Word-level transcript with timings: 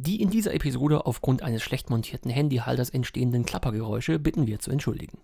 Die 0.00 0.22
in 0.22 0.30
dieser 0.30 0.54
Episode 0.54 1.06
aufgrund 1.06 1.42
eines 1.42 1.60
schlecht 1.62 1.90
montierten 1.90 2.30
Handyhalters 2.30 2.90
entstehenden 2.90 3.44
Klappergeräusche 3.44 4.20
bitten 4.20 4.46
wir 4.46 4.60
zu 4.60 4.70
entschuldigen. 4.70 5.18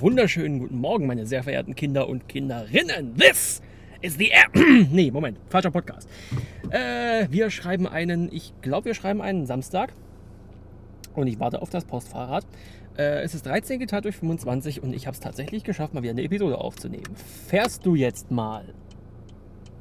Wunderschönen 0.00 0.60
guten 0.60 0.78
Morgen, 0.78 1.06
meine 1.06 1.26
sehr 1.26 1.42
verehrten 1.42 1.74
Kinder 1.74 2.08
und 2.08 2.28
Kinderinnen. 2.28 3.16
This 3.16 3.60
is 4.00 4.16
the 4.16 4.30
nee, 4.90 5.10
Moment, 5.10 5.38
falscher 5.48 5.70
Podcast. 5.70 6.08
Äh, 6.70 7.26
wir 7.30 7.50
schreiben 7.50 7.86
einen, 7.86 8.32
ich 8.32 8.52
glaube, 8.62 8.86
wir 8.86 8.94
schreiben 8.94 9.20
einen 9.20 9.46
Samstag. 9.46 9.92
Und 11.14 11.26
ich 11.26 11.40
warte 11.40 11.62
auf 11.62 11.70
das 11.70 11.84
Postfahrrad. 11.84 12.46
Äh, 12.96 13.22
es 13.22 13.34
ist 13.34 13.46
13 13.46 13.80
geteilt 13.80 14.04
durch 14.04 14.16
25 14.16 14.82
und 14.82 14.94
ich 14.94 15.06
habe 15.06 15.14
es 15.14 15.20
tatsächlich 15.20 15.64
geschafft, 15.64 15.94
mal 15.94 16.02
wieder 16.02 16.12
eine 16.12 16.22
Episode 16.22 16.58
aufzunehmen. 16.58 17.16
Fährst 17.48 17.84
du 17.84 17.96
jetzt 17.96 18.30
mal? 18.30 18.64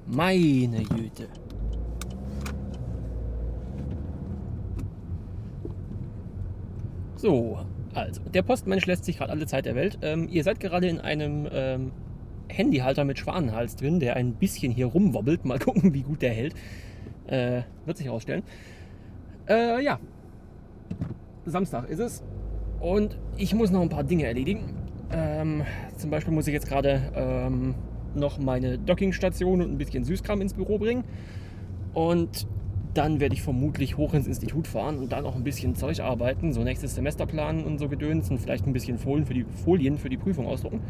Meine 0.07 0.83
Güte. 0.83 1.27
So, 7.17 7.59
also, 7.97 8.21
der 8.21 8.43
Postmensch 8.43 8.85
lässt 8.85 9.05
sich 9.05 9.17
gerade 9.17 9.31
alle 9.31 9.47
Zeit 9.47 9.65
der 9.65 9.73
Welt. 9.73 9.97
Ähm, 10.03 10.27
ihr 10.29 10.43
seid 10.43 10.59
gerade 10.59 10.87
in 10.87 10.99
einem 10.99 11.47
ähm, 11.51 11.91
Handyhalter 12.47 13.03
mit 13.05 13.17
Schwanenhals 13.17 13.75
drin, 13.75 13.99
der 13.99 14.15
ein 14.15 14.33
bisschen 14.33 14.71
hier 14.71 14.85
rumwobbelt. 14.85 15.45
Mal 15.45 15.57
gucken, 15.67 15.95
wie 15.95 16.03
gut 16.03 16.21
der 16.21 16.31
hält. 16.31 16.53
Äh, 17.25 17.63
wird 17.85 17.97
sich 17.97 18.05
herausstellen. 18.05 18.43
Äh, 19.49 19.83
ja. 19.83 19.99
Samstag 21.45 21.89
ist 21.89 21.99
es. 21.99 22.23
Und 22.79 23.17
ich 23.35 23.55
muss 23.55 23.71
noch 23.71 23.81
ein 23.81 23.89
paar 23.89 24.03
Dinge 24.03 24.25
erledigen. 24.25 24.75
Ähm, 25.11 25.63
zum 25.97 26.11
Beispiel 26.11 26.33
muss 26.33 26.45
ich 26.45 26.53
jetzt 26.53 26.67
gerade 26.67 27.01
ähm, 27.15 27.73
noch 28.13 28.37
meine 28.37 28.77
Dockingstation 28.77 29.61
und 29.61 29.71
ein 29.71 29.77
bisschen 29.79 30.03
Süßkram 30.03 30.41
ins 30.41 30.53
Büro 30.53 30.77
bringen. 30.77 31.03
Und 31.95 32.45
dann 32.97 33.19
werde 33.19 33.35
ich 33.35 33.43
vermutlich 33.43 33.95
hoch 33.95 34.13
ins 34.15 34.27
Institut 34.27 34.67
fahren 34.67 34.97
und 34.97 35.11
dann 35.11 35.25
auch 35.25 35.35
ein 35.35 35.43
bisschen 35.43 35.75
Zeug 35.75 35.99
arbeiten, 35.99 36.51
so 36.51 36.63
nächstes 36.63 36.95
Semester 36.95 37.27
planen 37.27 37.63
und 37.63 37.77
so 37.77 37.87
Gedöns 37.87 38.31
und 38.31 38.39
vielleicht 38.39 38.65
ein 38.65 38.73
bisschen 38.73 38.97
Folien 38.97 39.25
für 39.25 39.35
die, 39.35 39.45
Folien 39.63 39.97
für 39.97 40.09
die 40.09 40.17
Prüfung 40.17 40.47
ausdrucken. 40.47 40.81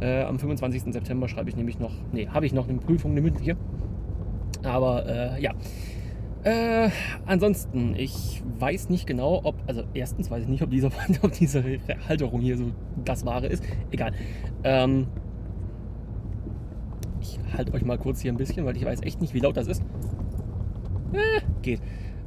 Äh, 0.00 0.22
am 0.22 0.38
25. 0.38 0.92
September 0.92 1.26
schreibe 1.26 1.48
ich 1.48 1.56
nämlich 1.56 1.78
noch, 1.78 1.92
nee, 2.12 2.28
habe 2.28 2.44
ich 2.44 2.52
noch 2.52 2.68
eine 2.68 2.78
Prüfung, 2.78 3.12
eine 3.12 3.22
mündliche. 3.22 3.56
Aber 4.62 5.06
äh, 5.06 5.42
ja. 5.42 5.54
Äh, 6.44 6.90
ansonsten, 7.26 7.94
ich 7.96 8.42
weiß 8.58 8.90
nicht 8.90 9.06
genau, 9.06 9.40
ob, 9.42 9.56
also 9.66 9.82
erstens 9.94 10.30
weiß 10.30 10.42
ich 10.42 10.48
nicht, 10.48 10.62
ob 10.62 10.70
diese, 10.70 10.90
ob 11.22 11.32
diese 11.32 11.64
Halterung 12.08 12.40
hier 12.42 12.58
so 12.58 12.72
das 13.04 13.24
Wahre 13.24 13.46
ist. 13.46 13.64
Egal. 13.90 14.12
Ähm, 14.64 15.06
ich 17.20 17.38
halte 17.56 17.72
euch 17.72 17.84
mal 17.84 17.98
kurz 17.98 18.20
hier 18.20 18.32
ein 18.32 18.36
bisschen, 18.36 18.66
weil 18.66 18.76
ich 18.76 18.84
weiß 18.84 19.02
echt 19.02 19.20
nicht, 19.20 19.34
wie 19.34 19.40
laut 19.40 19.56
das 19.56 19.66
ist. 19.66 19.82
Äh, 21.12 21.40
geht. 21.62 21.80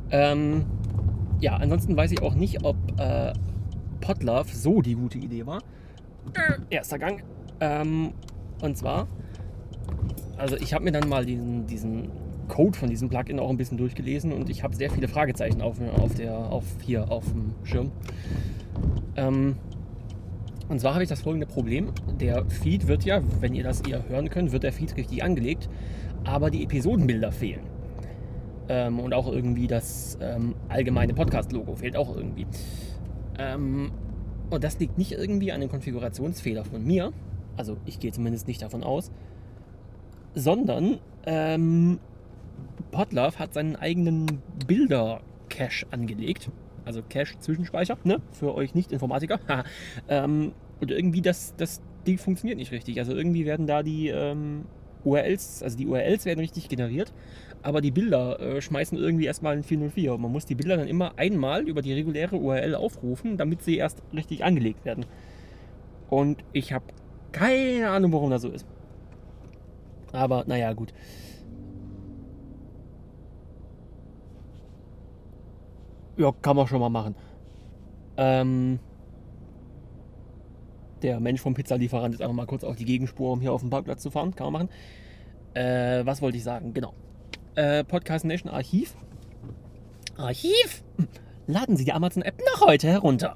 Ähm, 0.09 0.65
ja, 1.39 1.55
ansonsten 1.55 1.95
weiß 1.95 2.11
ich 2.11 2.21
auch 2.21 2.35
nicht, 2.35 2.63
ob 2.63 2.75
äh, 2.99 3.33
Potlove 3.99 4.53
so 4.53 4.81
die 4.81 4.95
gute 4.95 5.17
Idee 5.17 5.45
war. 5.45 5.59
Äh, 6.33 6.75
erster 6.75 6.99
Gang. 6.99 7.23
Ähm, 7.59 8.13
und 8.61 8.77
zwar, 8.77 9.07
also 10.37 10.55
ich 10.57 10.73
habe 10.73 10.83
mir 10.83 10.91
dann 10.91 11.07
mal 11.07 11.25
diesen, 11.25 11.67
diesen 11.67 12.09
Code 12.47 12.77
von 12.77 12.89
diesem 12.89 13.09
Plugin 13.09 13.39
auch 13.39 13.49
ein 13.49 13.57
bisschen 13.57 13.77
durchgelesen 13.77 14.33
und 14.33 14.49
ich 14.49 14.63
habe 14.63 14.75
sehr 14.75 14.91
viele 14.91 15.07
Fragezeichen 15.07 15.61
auf, 15.61 15.77
auf, 15.97 16.13
der, 16.15 16.35
auf 16.35 16.65
hier 16.81 17.09
auf 17.09 17.25
dem 17.25 17.53
Schirm. 17.63 17.91
Ähm, 19.15 19.55
und 20.67 20.79
zwar 20.79 20.93
habe 20.93 21.03
ich 21.03 21.09
das 21.09 21.21
folgende 21.21 21.47
Problem. 21.47 21.91
Der 22.19 22.45
Feed 22.45 22.87
wird 22.87 23.03
ja, 23.03 23.21
wenn 23.39 23.53
ihr 23.53 23.63
das 23.63 23.81
eher 23.81 24.07
hören 24.07 24.29
könnt, 24.29 24.51
wird 24.51 24.63
der 24.63 24.73
Feed 24.73 24.95
richtig 24.95 25.23
angelegt, 25.23 25.69
aber 26.23 26.49
die 26.49 26.63
Episodenbilder 26.63 27.31
fehlen. 27.31 27.70
Ähm, 28.69 28.99
und 28.99 29.13
auch 29.13 29.27
irgendwie 29.31 29.67
das 29.67 30.17
ähm, 30.21 30.55
allgemeine 30.69 31.13
Podcast-Logo 31.13 31.75
fehlt 31.75 31.95
auch 31.97 32.15
irgendwie. 32.15 32.45
Ähm, 33.37 33.91
und 34.49 34.63
das 34.63 34.79
liegt 34.79 34.97
nicht 34.97 35.13
irgendwie 35.13 35.51
an 35.51 35.61
einem 35.61 35.69
Konfigurationsfehler 35.69 36.65
von 36.65 36.83
mir. 36.83 37.13
Also 37.57 37.77
ich 37.85 37.99
gehe 37.99 38.11
zumindest 38.11 38.47
nicht 38.47 38.61
davon 38.61 38.83
aus. 38.83 39.11
Sondern 40.35 40.99
ähm, 41.25 41.99
Podlove 42.91 43.39
hat 43.39 43.53
seinen 43.53 43.75
eigenen 43.75 44.41
Bilder-Cache 44.67 45.87
angelegt. 45.91 46.49
Also 46.85 47.01
Cache-Zwischenspeicher, 47.07 47.97
ne? 48.03 48.21
Für 48.31 48.55
euch 48.55 48.75
Nicht-Informatiker. 48.75 49.39
ähm, 50.09 50.53
und 50.79 50.91
irgendwie 50.91 51.21
das, 51.21 51.53
das 51.57 51.81
Ding 52.07 52.17
funktioniert 52.17 52.57
nicht 52.57 52.71
richtig. 52.71 52.99
Also 52.99 53.13
irgendwie 53.13 53.45
werden 53.45 53.67
da 53.67 53.83
die 53.83 54.07
ähm, 54.07 54.65
URLs, 55.03 55.63
also 55.63 55.77
die 55.77 55.87
URLs 55.87 56.25
werden 56.25 56.39
richtig 56.39 56.69
generiert, 56.69 57.13
aber 57.63 57.81
die 57.81 57.91
Bilder 57.91 58.39
äh, 58.39 58.61
schmeißen 58.61 58.97
irgendwie 58.97 59.25
erstmal 59.25 59.55
in 59.55 59.63
404. 59.63 60.17
Man 60.17 60.31
muss 60.31 60.45
die 60.45 60.55
Bilder 60.55 60.77
dann 60.77 60.87
immer 60.87 61.17
einmal 61.17 61.67
über 61.67 61.81
die 61.81 61.93
reguläre 61.93 62.37
URL 62.37 62.75
aufrufen, 62.75 63.37
damit 63.37 63.61
sie 63.61 63.77
erst 63.77 64.01
richtig 64.13 64.43
angelegt 64.43 64.83
werden. 64.85 65.05
Und 66.09 66.43
ich 66.53 66.73
habe 66.73 66.85
keine 67.31 67.89
Ahnung, 67.89 68.11
warum 68.13 68.29
das 68.29 68.41
so 68.41 68.49
ist. 68.49 68.65
Aber 70.11 70.43
naja, 70.47 70.73
gut. 70.73 70.93
Ja, 76.17 76.31
kann 76.41 76.55
man 76.55 76.67
schon 76.67 76.79
mal 76.79 76.89
machen. 76.89 77.15
Ähm, 78.17 78.79
der 81.01 81.19
Mensch 81.19 81.41
vom 81.41 81.53
Pizzalieferant 81.53 82.13
ist 82.13 82.21
einfach 82.21 82.35
mal 82.35 82.45
kurz 82.45 82.63
auf 82.63 82.75
die 82.75 82.85
Gegenspur, 82.85 83.31
um 83.31 83.39
hier 83.39 83.53
auf 83.53 83.61
den 83.61 83.69
Parkplatz 83.69 84.01
zu 84.01 84.11
fahren. 84.11 84.35
Kann 84.35 84.51
man 84.51 84.53
machen. 84.53 84.69
Äh, 85.53 86.05
was 86.05 86.21
wollte 86.21 86.37
ich 86.37 86.43
sagen? 86.43 86.73
Genau 86.73 86.93
äh, 87.55 87.83
Podcast 87.83 88.25
Nation 88.25 88.51
Archiv. 88.51 88.95
Archiv? 90.17 90.83
Laden 91.47 91.75
Sie 91.75 91.85
die 91.85 91.93
Amazon-App 91.93 92.39
noch 92.53 92.67
heute 92.67 92.87
herunter. 92.87 93.35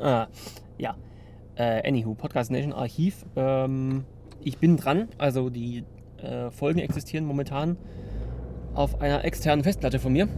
ah, 0.00 0.26
ja. 0.78 0.96
Äh, 1.56 1.86
anywho, 1.86 2.14
Podcast 2.14 2.50
Nation 2.50 2.72
Archiv. 2.72 3.24
Ähm, 3.36 4.04
ich 4.40 4.58
bin 4.58 4.76
dran. 4.76 5.08
Also 5.18 5.50
die 5.50 5.84
äh, 6.22 6.50
Folgen 6.50 6.80
existieren 6.80 7.24
momentan 7.26 7.76
auf 8.74 9.00
einer 9.00 9.24
externen 9.24 9.62
Festplatte 9.62 9.98
von 9.98 10.12
mir. 10.12 10.28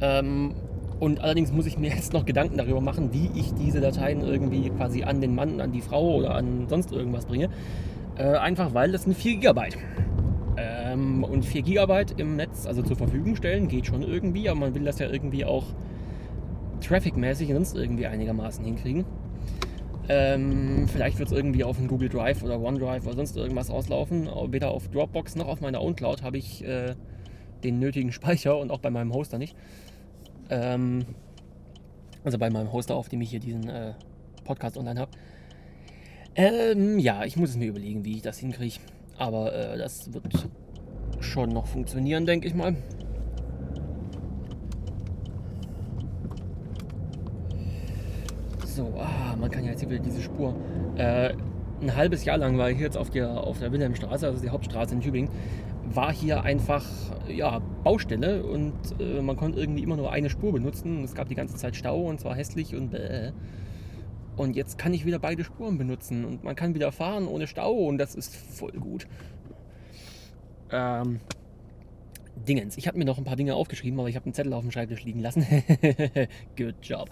Ähm, 0.00 0.54
und 0.98 1.20
allerdings 1.20 1.52
muss 1.52 1.66
ich 1.66 1.78
mir 1.78 1.90
jetzt 1.94 2.12
noch 2.12 2.24
Gedanken 2.24 2.58
darüber 2.58 2.80
machen, 2.80 3.12
wie 3.12 3.30
ich 3.38 3.54
diese 3.54 3.80
Dateien 3.80 4.22
irgendwie 4.22 4.70
quasi 4.70 5.04
an 5.04 5.20
den 5.20 5.34
Mann, 5.34 5.60
an 5.60 5.70
die 5.70 5.82
Frau 5.82 6.16
oder 6.16 6.34
an 6.34 6.66
sonst 6.68 6.92
irgendwas 6.92 7.26
bringe. 7.26 7.48
Äh, 8.16 8.36
einfach 8.36 8.74
weil 8.74 8.92
das 8.92 9.04
sind 9.04 9.16
4 9.16 9.36
GB. 9.36 9.60
Ähm, 10.94 11.24
und 11.24 11.44
4 11.44 11.62
GB 11.62 12.06
im 12.16 12.36
Netz 12.36 12.66
also 12.66 12.82
zur 12.82 12.96
Verfügung 12.96 13.36
stellen 13.36 13.68
geht 13.68 13.86
schon 13.86 14.02
irgendwie, 14.02 14.48
aber 14.48 14.60
man 14.60 14.74
will 14.74 14.84
das 14.84 14.98
ja 14.98 15.08
irgendwie 15.10 15.44
auch 15.44 15.64
trafficmäßig 16.80 17.50
sonst 17.52 17.76
irgendwie 17.76 18.06
einigermaßen 18.06 18.64
hinkriegen. 18.64 19.04
Ähm, 20.08 20.86
vielleicht 20.86 21.18
wird 21.18 21.30
es 21.30 21.36
irgendwie 21.36 21.64
auf 21.64 21.78
einen 21.78 21.88
Google 21.88 22.10
Drive 22.10 22.42
oder 22.42 22.60
OneDrive 22.60 23.06
oder 23.06 23.16
sonst 23.16 23.36
irgendwas 23.36 23.70
auslaufen. 23.70 24.28
Weder 24.50 24.70
auf 24.70 24.88
Dropbox 24.88 25.36
noch 25.36 25.48
auf 25.48 25.60
meiner 25.60 25.80
OwnCloud 25.80 26.22
habe 26.22 26.36
ich 26.36 26.62
äh, 26.64 26.94
den 27.62 27.78
nötigen 27.78 28.12
Speicher 28.12 28.58
und 28.58 28.70
auch 28.70 28.80
bei 28.80 28.90
meinem 28.90 29.14
Hoster 29.14 29.38
nicht. 29.38 29.56
Ähm, 30.50 31.06
also 32.22 32.38
bei 32.38 32.50
meinem 32.50 32.72
Hoster, 32.72 32.96
auf 32.96 33.08
dem 33.08 33.22
ich 33.22 33.30
hier 33.30 33.40
diesen 33.40 33.68
äh, 33.68 33.94
Podcast 34.44 34.76
online 34.76 35.00
habe. 35.00 35.10
Ähm, 36.36 36.98
ja, 36.98 37.24
ich 37.24 37.36
muss 37.36 37.50
es 37.50 37.56
mir 37.56 37.68
überlegen, 37.68 38.04
wie 38.04 38.16
ich 38.16 38.22
das 38.22 38.38
hinkriege. 38.38 38.80
Aber 39.16 39.54
äh, 39.54 39.78
das 39.78 40.12
wird 40.12 40.24
schon 41.20 41.50
noch 41.50 41.66
funktionieren, 41.66 42.26
denke 42.26 42.46
ich 42.46 42.54
mal. 42.54 42.76
So, 48.66 48.92
ah, 48.98 49.36
man 49.36 49.50
kann 49.50 49.64
ja 49.64 49.70
jetzt 49.70 49.80
hier 49.80 49.90
wieder 49.90 50.02
diese 50.02 50.20
Spur. 50.20 50.54
Äh, 50.96 51.34
ein 51.80 51.94
halbes 51.94 52.24
Jahr 52.24 52.38
lang 52.38 52.58
war 52.58 52.70
ich 52.70 52.78
jetzt 52.78 52.96
auf 52.96 53.10
der, 53.10 53.44
auf 53.44 53.58
der 53.58 53.70
Wilhelmstraße, 53.70 54.26
also 54.26 54.40
die 54.40 54.50
Hauptstraße 54.50 54.94
in 54.94 55.00
Tübingen, 55.00 55.30
war 55.84 56.12
hier 56.12 56.42
einfach 56.42 56.84
ja, 57.28 57.60
Baustelle 57.84 58.42
und 58.42 58.72
äh, 58.98 59.20
man 59.20 59.36
konnte 59.36 59.60
irgendwie 59.60 59.82
immer 59.82 59.96
nur 59.96 60.10
eine 60.10 60.30
Spur 60.30 60.52
benutzen. 60.52 61.04
Es 61.04 61.14
gab 61.14 61.28
die 61.28 61.34
ganze 61.34 61.56
Zeit 61.56 61.76
Stau 61.76 62.02
und 62.02 62.20
zwar 62.20 62.34
hässlich 62.34 62.74
und 62.74 62.90
bäh. 62.90 63.32
Und 64.36 64.56
jetzt 64.56 64.78
kann 64.78 64.92
ich 64.92 65.06
wieder 65.06 65.20
beide 65.20 65.44
Spuren 65.44 65.78
benutzen 65.78 66.24
und 66.24 66.42
man 66.42 66.56
kann 66.56 66.74
wieder 66.74 66.90
fahren 66.90 67.28
ohne 67.28 67.46
Stau 67.46 67.72
und 67.72 67.98
das 67.98 68.14
ist 68.14 68.34
voll 68.34 68.72
gut. 68.72 69.06
Ähm, 70.70 71.20
Dingens. 72.36 72.76
Ich 72.76 72.86
habe 72.86 72.98
mir 72.98 73.04
noch 73.04 73.18
ein 73.18 73.24
paar 73.24 73.36
Dinge 73.36 73.54
aufgeschrieben, 73.54 73.98
aber 73.98 74.08
ich 74.08 74.16
habe 74.16 74.26
einen 74.26 74.34
Zettel 74.34 74.52
auf 74.52 74.62
dem 74.62 74.70
Schreibtisch 74.70 75.04
liegen 75.04 75.20
lassen. 75.20 75.46
Good 76.56 76.74
job. 76.82 77.08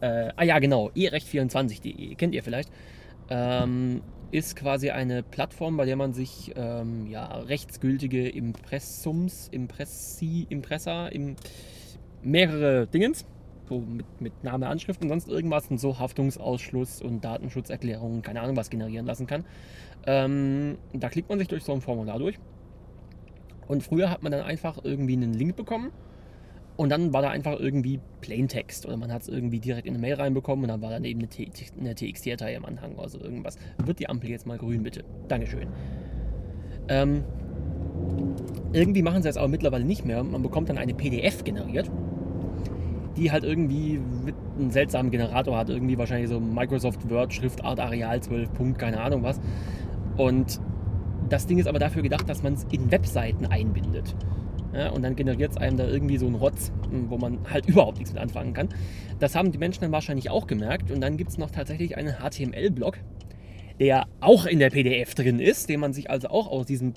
Äh, 0.00 0.32
ah 0.34 0.42
ja, 0.44 0.58
genau. 0.58 0.90
erecht24.de. 0.90 2.14
Kennt 2.14 2.34
ihr 2.34 2.42
vielleicht? 2.42 2.70
Ähm, 3.28 4.02
ist 4.30 4.56
quasi 4.56 4.90
eine 4.90 5.22
Plattform, 5.22 5.76
bei 5.76 5.84
der 5.84 5.96
man 5.96 6.12
sich 6.12 6.52
ähm, 6.56 7.06
ja, 7.06 7.26
rechtsgültige 7.26 8.28
Impressums, 8.28 9.48
Impressi, 9.48 10.46
Impressa, 10.48 11.08
im, 11.08 11.36
mehrere 12.22 12.86
Dingens, 12.86 13.26
so 13.68 13.80
mit, 13.80 14.06
mit 14.20 14.42
Name, 14.42 14.68
Anschrift 14.68 15.02
und 15.02 15.08
sonst 15.08 15.28
irgendwas 15.28 15.68
und 15.68 15.78
so 15.78 15.98
Haftungsausschluss 15.98 17.02
und 17.02 17.24
Datenschutzerklärungen, 17.24 18.22
keine 18.22 18.40
Ahnung 18.40 18.56
was 18.56 18.70
generieren 18.70 19.06
lassen 19.06 19.26
kann. 19.26 19.44
Ähm, 20.06 20.78
da 20.94 21.08
klickt 21.08 21.28
man 21.28 21.38
sich 21.38 21.48
durch 21.48 21.62
so 21.62 21.72
ein 21.72 21.80
Formular 21.80 22.18
durch 22.18 22.38
und 23.68 23.82
früher 23.82 24.10
hat 24.10 24.22
man 24.22 24.32
dann 24.32 24.42
einfach 24.42 24.78
irgendwie 24.84 25.14
einen 25.14 25.34
Link 25.34 25.56
bekommen 25.56 25.92
und 26.76 26.88
dann 26.88 27.12
war 27.12 27.22
da 27.22 27.30
einfach 27.30 27.58
irgendwie 27.58 28.00
Plaintext 28.20 28.86
oder 28.86 28.96
man 28.96 29.12
hat 29.12 29.22
es 29.22 29.28
irgendwie 29.28 29.60
direkt 29.60 29.86
in 29.86 29.94
eine 29.94 30.00
Mail 30.00 30.14
reinbekommen 30.14 30.64
und 30.64 30.68
dann 30.68 30.82
war 30.82 30.90
dann 30.90 31.04
eben 31.04 31.20
eine, 31.20 31.94
TXT-Datei 31.94 32.54
im 32.54 32.64
Anhang, 32.64 32.98
also 32.98 33.20
irgendwas. 33.20 33.56
Wird 33.84 33.98
die 33.98 34.08
Ampel 34.08 34.30
jetzt 34.30 34.46
mal 34.46 34.58
grün, 34.58 34.82
bitte? 34.82 35.04
Dankeschön. 35.28 35.68
Ähm, 36.88 37.24
irgendwie 38.72 39.02
machen 39.02 39.22
sie 39.22 39.28
es 39.28 39.36
aber 39.36 39.48
mittlerweile 39.48 39.84
nicht 39.84 40.04
mehr. 40.04 40.24
Man 40.24 40.42
bekommt 40.42 40.70
dann 40.70 40.78
eine 40.78 40.94
PDF 40.94 41.44
generiert, 41.44 41.90
die 43.16 43.30
halt 43.30 43.44
irgendwie 43.44 44.00
mit 44.24 44.34
einem 44.58 44.70
seltsamen 44.70 45.10
Generator 45.10 45.56
hat. 45.56 45.68
Irgendwie 45.68 45.98
wahrscheinlich 45.98 46.30
so 46.30 46.40
Microsoft 46.40 47.08
Word, 47.10 47.34
Schriftart, 47.34 47.80
Areal 47.80 48.20
12, 48.20 48.52
Punkt, 48.54 48.78
keine 48.78 49.00
Ahnung 49.00 49.22
was. 49.22 49.40
Und 50.16 50.60
das 51.32 51.46
Ding 51.46 51.58
ist 51.58 51.66
aber 51.66 51.78
dafür 51.78 52.02
gedacht, 52.02 52.28
dass 52.28 52.42
man 52.42 52.54
es 52.54 52.66
in 52.70 52.90
Webseiten 52.90 53.46
einbindet. 53.46 54.14
Ja, 54.74 54.90
und 54.90 55.02
dann 55.02 55.16
generiert 55.16 55.52
es 55.52 55.56
einem 55.56 55.76
da 55.76 55.86
irgendwie 55.86 56.16
so 56.18 56.26
einen 56.26 56.34
Rotz, 56.34 56.72
hm, 56.90 57.10
wo 57.10 57.18
man 57.18 57.38
halt 57.50 57.66
überhaupt 57.68 57.98
nichts 57.98 58.12
mit 58.12 58.22
anfangen 58.22 58.52
kann. 58.52 58.68
Das 59.18 59.34
haben 59.34 59.50
die 59.50 59.58
Menschen 59.58 59.80
dann 59.80 59.92
wahrscheinlich 59.92 60.30
auch 60.30 60.46
gemerkt. 60.46 60.90
Und 60.90 61.00
dann 61.00 61.16
gibt 61.16 61.30
es 61.30 61.38
noch 61.38 61.50
tatsächlich 61.50 61.96
einen 61.96 62.14
HTML-Block, 62.14 62.98
der 63.80 64.06
auch 64.20 64.46
in 64.46 64.58
der 64.58 64.70
PDF 64.70 65.14
drin 65.14 65.40
ist, 65.40 65.68
den 65.68 65.80
man 65.80 65.92
sich 65.92 66.10
also 66.10 66.28
auch 66.28 66.48
aus 66.48 66.66
diesem 66.66 66.94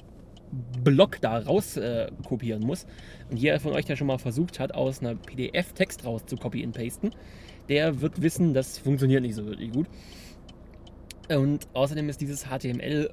Block 0.83 1.19
da 1.21 1.37
raus 1.39 1.77
äh, 1.77 2.11
kopieren 2.27 2.61
muss. 2.61 2.85
Und 3.29 3.37
jeder 3.37 3.59
von 3.59 3.73
euch, 3.73 3.85
der 3.85 3.95
schon 3.95 4.07
mal 4.07 4.19
versucht 4.19 4.59
hat, 4.59 4.73
aus 4.73 4.99
einer 4.99 5.15
PDF 5.15 5.73
Text 5.73 6.05
raus 6.05 6.25
zu 6.25 6.37
copy 6.37 6.63
and 6.63 6.75
pasten, 6.75 7.11
der 7.67 8.01
wird 8.01 8.21
wissen, 8.21 8.53
das 8.53 8.77
funktioniert 8.77 9.21
nicht 9.21 9.35
so 9.35 9.45
wirklich 9.45 9.71
gut. 9.71 9.87
Und 11.29 11.67
außerdem 11.73 12.07
ist 12.09 12.21
dieses 12.21 12.45
HTML 12.45 13.09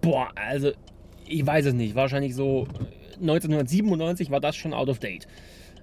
Boah, 0.00 0.30
also 0.36 0.70
ich 1.26 1.46
weiß 1.46 1.66
es 1.66 1.74
nicht. 1.74 1.94
Wahrscheinlich 1.94 2.34
so 2.34 2.66
1997 3.20 4.30
war 4.30 4.40
das 4.40 4.56
schon 4.56 4.74
out 4.74 4.88
of 4.88 4.98
date. 4.98 5.26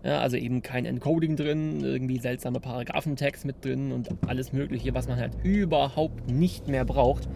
Ja, 0.04 0.20
also 0.20 0.36
eben 0.36 0.64
kein 0.64 0.86
Encoding 0.86 1.36
drin, 1.36 1.84
irgendwie 1.84 2.18
seltsame 2.18 2.60
Paragraphentext 2.60 3.46
mit 3.46 3.64
drin 3.64 3.92
und 3.92 4.10
alles 4.26 4.52
Mögliche, 4.52 4.96
was 4.96 5.08
man 5.08 5.20
halt 5.20 5.34
überhaupt 5.44 6.32
nicht 6.32 6.68
mehr 6.68 6.86
braucht. 6.86 7.30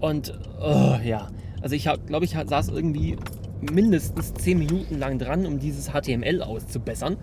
Und 0.00 0.38
oh, 0.60 0.96
ja, 1.02 1.28
also 1.62 1.74
ich 1.74 1.84
glaube, 2.06 2.26
ich 2.26 2.32
saß 2.32 2.68
irgendwie 2.68 3.16
mindestens 3.60 4.34
10 4.34 4.58
Minuten 4.58 4.98
lang 4.98 5.18
dran, 5.18 5.46
um 5.46 5.58
dieses 5.58 5.90
HTML 5.92 6.42
auszubessern. 6.42 7.16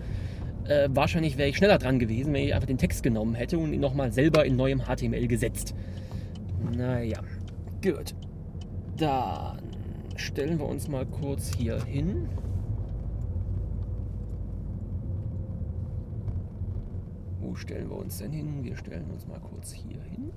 Äh, 0.66 0.88
wahrscheinlich 0.90 1.38
wäre 1.38 1.48
ich 1.48 1.56
schneller 1.56 1.78
dran 1.78 2.00
gewesen, 2.00 2.32
wenn 2.32 2.44
ich 2.44 2.54
einfach 2.54 2.66
den 2.66 2.78
Text 2.78 3.02
genommen 3.04 3.34
hätte 3.34 3.58
und 3.58 3.72
ihn 3.72 3.80
nochmal 3.80 4.12
selber 4.12 4.44
in 4.44 4.56
neuem 4.56 4.82
HTML 4.86 5.28
gesetzt. 5.28 5.74
Naja. 6.76 7.20
Gut. 7.84 8.14
Dann 8.96 9.58
stellen 10.16 10.58
wir 10.58 10.66
uns 10.66 10.88
mal 10.88 11.04
kurz 11.04 11.54
hier 11.54 11.84
hin. 11.84 12.30
Wo 17.40 17.54
stellen 17.54 17.90
wir 17.90 17.98
uns 17.98 18.16
denn 18.16 18.32
hin? 18.32 18.64
Wir 18.64 18.74
stellen 18.78 19.10
uns 19.10 19.26
mal 19.26 19.38
kurz 19.38 19.72
hier 19.72 20.00
hin. 20.00 20.32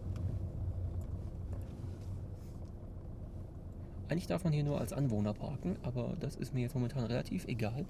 Eigentlich 4.10 4.28
darf 4.28 4.44
man 4.44 4.52
hier 4.52 4.66
nur 4.66 4.82
als 4.82 4.92
Anwohner 4.92 5.34
parken, 5.34 5.78
aber 5.84 6.18
das 6.20 6.36
ist 6.36 6.54
mir 6.54 6.64
jetzt 6.64 6.76
momentan 6.76 7.06
relativ 7.06 7.48
egal. 7.48 7.86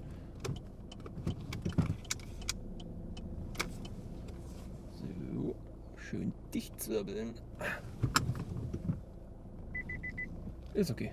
So, 4.94 5.56
schön 5.96 6.32
dicht 6.54 6.80
zirbeln. 6.80 7.34
Ist 10.78 10.92
okay. 10.92 11.10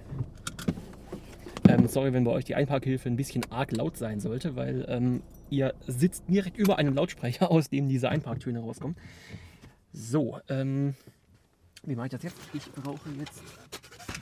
Ähm, 1.68 1.88
sorry, 1.88 2.14
wenn 2.14 2.24
bei 2.24 2.30
euch 2.30 2.46
die 2.46 2.54
Einparkhilfe 2.54 3.10
ein 3.10 3.16
bisschen 3.16 3.52
arg 3.52 3.72
laut 3.72 3.98
sein 3.98 4.20
sollte, 4.20 4.56
weil 4.56 4.86
ähm, 4.88 5.24
ihr 5.50 5.74
sitzt 5.88 6.26
direkt 6.30 6.56
über 6.56 6.78
einem 6.78 6.94
Lautsprecher, 6.94 7.50
aus 7.52 7.72
dem 7.72 7.90
diese 7.90 8.10
Einparktöne 8.10 8.60
rauskommen. 8.60 8.96
So, 9.92 10.38
ähm, 10.50 10.94
wie 11.82 11.96
mache 11.96 12.06
ich 12.06 12.12
das 12.12 12.22
jetzt? 12.22 12.38
Ich 12.54 12.72
brauche 12.74 13.10
jetzt 13.18 13.42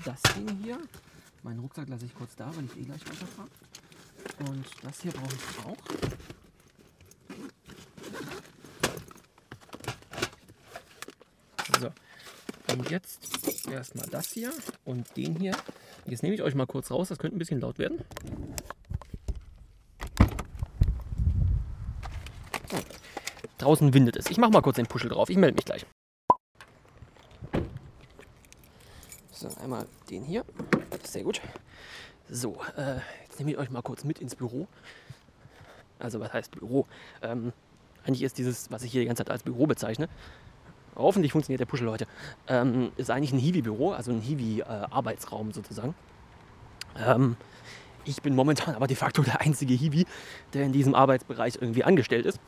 das 0.06 0.22
Ding 0.34 0.48
hier. 0.64 0.78
Meinen 1.44 1.60
Rucksack 1.60 1.90
lasse 1.90 2.06
ich 2.06 2.16
kurz 2.16 2.38
da, 2.38 2.50
weil 2.56 2.64
ich 2.64 2.78
eh 2.78 2.86
gleich 2.86 3.02
weiterfahre. 3.02 3.50
Und 4.48 4.66
das 4.82 5.02
hier 5.02 5.12
brauche 5.12 5.36
ich 5.36 5.66
auch. 5.66 5.78
So, 11.82 11.92
und 12.74 12.90
jetzt 12.90 13.33
erstmal 13.72 14.08
das 14.08 14.32
hier 14.32 14.52
und 14.86 15.16
den 15.18 15.36
hier. 15.36 15.56
Jetzt 16.06 16.24
nehme 16.24 16.36
ich 16.36 16.42
euch 16.42 16.56
mal 16.56 16.68
kurz 16.68 16.92
raus, 16.92 17.10
das 17.10 17.18
könnte 17.18 17.38
ein 17.38 17.40
bisschen 17.40 17.62
laut 17.62 17.80
werden. 17.80 18.04
Draußen 23.58 23.94
windet 23.94 24.18
es. 24.18 24.30
Ich 24.30 24.38
mache 24.38 24.52
mal 24.52 24.62
kurz 24.62 24.76
den 24.76 24.88
Puschel 24.88 25.10
drauf. 25.10 25.30
Ich 25.30 25.38
melde 25.38 25.56
mich 25.56 25.66
gleich. 25.66 25.86
So, 29.32 29.50
einmal 29.62 29.88
den 30.10 30.24
hier. 30.24 30.44
Sehr 31.04 31.24
gut. 31.24 31.42
So, 32.30 32.58
äh, 32.76 32.98
jetzt 33.24 33.40
nehme 33.40 33.52
ich 33.52 33.58
euch 33.58 33.70
mal 33.70 33.82
kurz 33.82 34.04
mit 34.04 34.20
ins 34.20 34.36
Büro. 34.36 34.68
Also, 36.00 36.20
was 36.20 36.34
heißt 36.34 36.52
Büro? 36.52 36.88
Ähm, 37.22 37.54
eigentlich 38.04 38.24
ist 38.24 38.38
dieses, 38.38 38.70
was 38.72 38.84
ich 38.84 38.92
hier 38.92 39.02
die 39.02 39.08
ganze 39.08 39.24
Zeit 39.24 39.32
als 39.32 39.44
Büro 39.44 39.66
bezeichne, 39.66 40.10
hoffentlich 40.96 41.32
funktioniert 41.32 41.60
der 41.60 41.66
Puschel 41.66 41.90
heute, 41.90 42.08
ähm, 42.48 42.92
ist 42.98 43.10
eigentlich 43.10 43.34
ein 43.34 43.40
Hiwi-Büro, 43.40 43.92
also 43.92 44.12
ein 44.12 44.22
Hiwi-Arbeitsraum 44.22 45.52
sozusagen. 45.52 45.96
Ähm, 46.98 47.36
ich 48.06 48.22
bin 48.22 48.36
momentan 48.36 48.76
aber 48.76 48.88
de 48.88 48.96
facto 48.96 49.22
der 49.22 49.42
einzige 49.42 49.74
Hiwi, 49.74 50.06
der 50.54 50.64
in 50.64 50.74
diesem 50.74 50.94
Arbeitsbereich 50.94 51.58
irgendwie 51.60 51.84
angestellt 51.84 52.26
ist. 52.26 52.40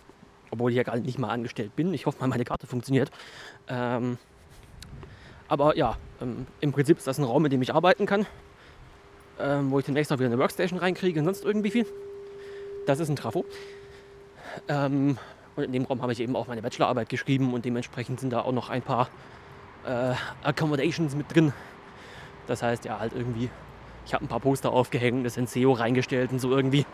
Obwohl 0.51 0.71
ich 0.71 0.77
ja 0.77 0.83
gar 0.83 0.97
nicht 0.97 1.17
mal 1.17 1.29
angestellt 1.29 1.75
bin. 1.75 1.93
Ich 1.93 2.05
hoffe 2.05 2.19
mal, 2.19 2.27
meine 2.27 2.45
Karte 2.45 2.67
funktioniert. 2.67 3.09
Ähm, 3.67 4.17
aber 5.47 5.75
ja, 5.77 5.97
ähm, 6.21 6.45
im 6.59 6.71
Prinzip 6.71 6.97
ist 6.97 7.07
das 7.07 7.17
ein 7.17 7.23
Raum, 7.23 7.45
in 7.45 7.51
dem 7.51 7.61
ich 7.61 7.73
arbeiten 7.73 8.05
kann. 8.05 8.25
Ähm, 9.39 9.71
wo 9.71 9.79
ich 9.79 9.85
demnächst 9.85 10.11
auch 10.11 10.17
wieder 10.17 10.27
eine 10.27 10.37
Workstation 10.37 10.79
reinkriege 10.79 11.19
und 11.19 11.25
sonst 11.25 11.43
irgendwie 11.43 11.71
viel. 11.71 11.85
Das 12.85 12.99
ist 12.99 13.09
ein 13.09 13.15
Trafo. 13.15 13.45
Ähm, 14.67 15.17
und 15.55 15.63
in 15.63 15.71
dem 15.71 15.85
Raum 15.85 16.01
habe 16.01 16.11
ich 16.11 16.19
eben 16.19 16.35
auch 16.35 16.47
meine 16.47 16.61
Bachelorarbeit 16.61 17.09
geschrieben 17.09 17.53
und 17.53 17.65
dementsprechend 17.65 18.19
sind 18.19 18.31
da 18.31 18.41
auch 18.41 18.51
noch 18.51 18.69
ein 18.69 18.81
paar 18.81 19.09
äh, 19.85 20.13
Accommodations 20.43 21.15
mit 21.15 21.33
drin. 21.33 21.53
Das 22.47 22.61
heißt 22.61 22.85
ja 22.85 22.99
halt 22.99 23.13
irgendwie, 23.13 23.49
ich 24.05 24.13
habe 24.13 24.25
ein 24.25 24.27
paar 24.27 24.39
Poster 24.39 24.71
aufgehängt, 24.71 25.25
das 25.25 25.37
NCO 25.37 25.71
reingestellt 25.73 26.31
und 26.31 26.39
so 26.39 26.51
irgendwie. 26.51 26.85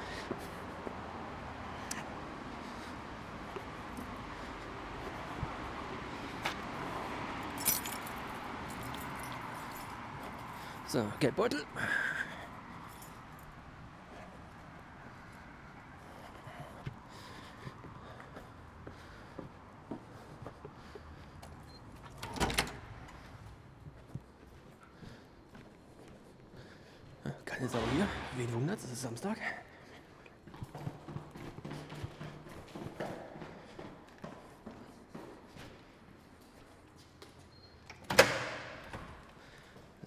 So, 10.87 11.03
Geldbeutel. 11.19 11.65
Sau 27.71 27.79
hier. 27.95 28.07
Wen 28.35 28.53
wundert 28.53 28.79
es? 28.79 28.91
ist 28.91 29.05
Samstag. 29.21 29.37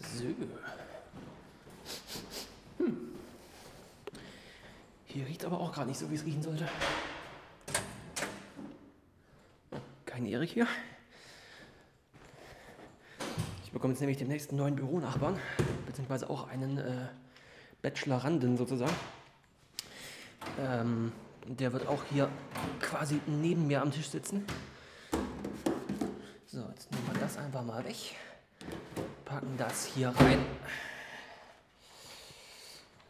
So. 0.00 0.24
Hm. 2.78 3.14
Hier 5.04 5.26
riecht 5.26 5.44
aber 5.44 5.60
auch 5.60 5.72
gerade 5.72 5.88
nicht 5.88 5.98
so, 5.98 6.10
wie 6.10 6.14
es 6.14 6.24
riechen 6.24 6.42
sollte. 6.42 6.68
Kein 10.06 10.26
Erik 10.26 10.50
hier. 10.50 10.66
Ich 13.64 13.70
bekomme 13.70 13.92
jetzt 13.92 14.00
nämlich 14.00 14.18
den 14.18 14.28
nächsten 14.28 14.56
neuen 14.56 14.74
Büronachbarn, 14.74 15.38
beziehungsweise 15.86 16.28
auch 16.30 16.48
einen 16.48 16.78
äh, 16.78 17.08
Bachelorandin 17.84 18.56
sozusagen. 18.56 18.96
Ähm, 20.58 21.12
der 21.46 21.70
wird 21.74 21.86
auch 21.86 22.02
hier 22.10 22.30
quasi 22.80 23.20
neben 23.26 23.66
mir 23.66 23.82
am 23.82 23.92
Tisch 23.92 24.08
sitzen. 24.08 24.46
So, 26.46 26.60
jetzt 26.70 26.90
nehmen 26.90 27.06
wir 27.12 27.20
das 27.20 27.36
einfach 27.36 27.62
mal 27.62 27.84
weg. 27.84 28.16
Packen 29.26 29.54
das 29.58 29.84
hier 29.84 30.08
rein. 30.08 30.38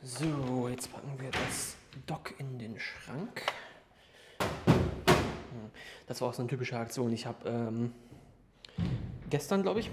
So, 0.02 0.69
jetzt 0.69 0.93
packen 0.93 1.21
wir 1.21 1.31
das 1.31 1.76
Dock 2.07 2.35
in 2.38 2.59
den 2.59 2.81
Schrank. 2.81 3.43
Hm, 4.66 5.71
das 6.09 6.21
war 6.21 6.31
auch 6.31 6.35
so 6.35 6.43
eine 6.43 6.49
typische 6.49 6.76
Aktion. 6.76 7.12
Ich 7.12 7.26
habe 7.26 7.49
ähm, 7.49 7.95
gestern, 9.31 9.62
glaube 9.62 9.78
ich, 9.78 9.93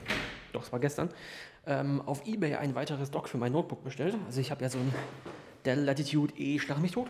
doch, 0.52 0.64
es 0.64 0.72
war 0.72 0.80
gestern, 0.80 1.10
ähm, 1.66 2.02
auf 2.02 2.28
Ebay 2.28 2.56
ein 2.56 2.76
weiteres 2.76 3.12
Dock 3.12 3.30
für 3.30 3.38
mein 3.38 3.52
Notebook 3.52 3.84
bestellt. 3.84 4.16
Also 4.26 4.42
ich 4.42 4.52
habe 4.52 4.62
ja 4.64 4.70
so 4.70 4.78
ein 4.78 4.94
Dell 5.66 5.80
Latitude 5.80 6.34
E 6.38 6.60
Schlag 6.60 6.80
mich 6.80 6.92
tot. 6.92 7.08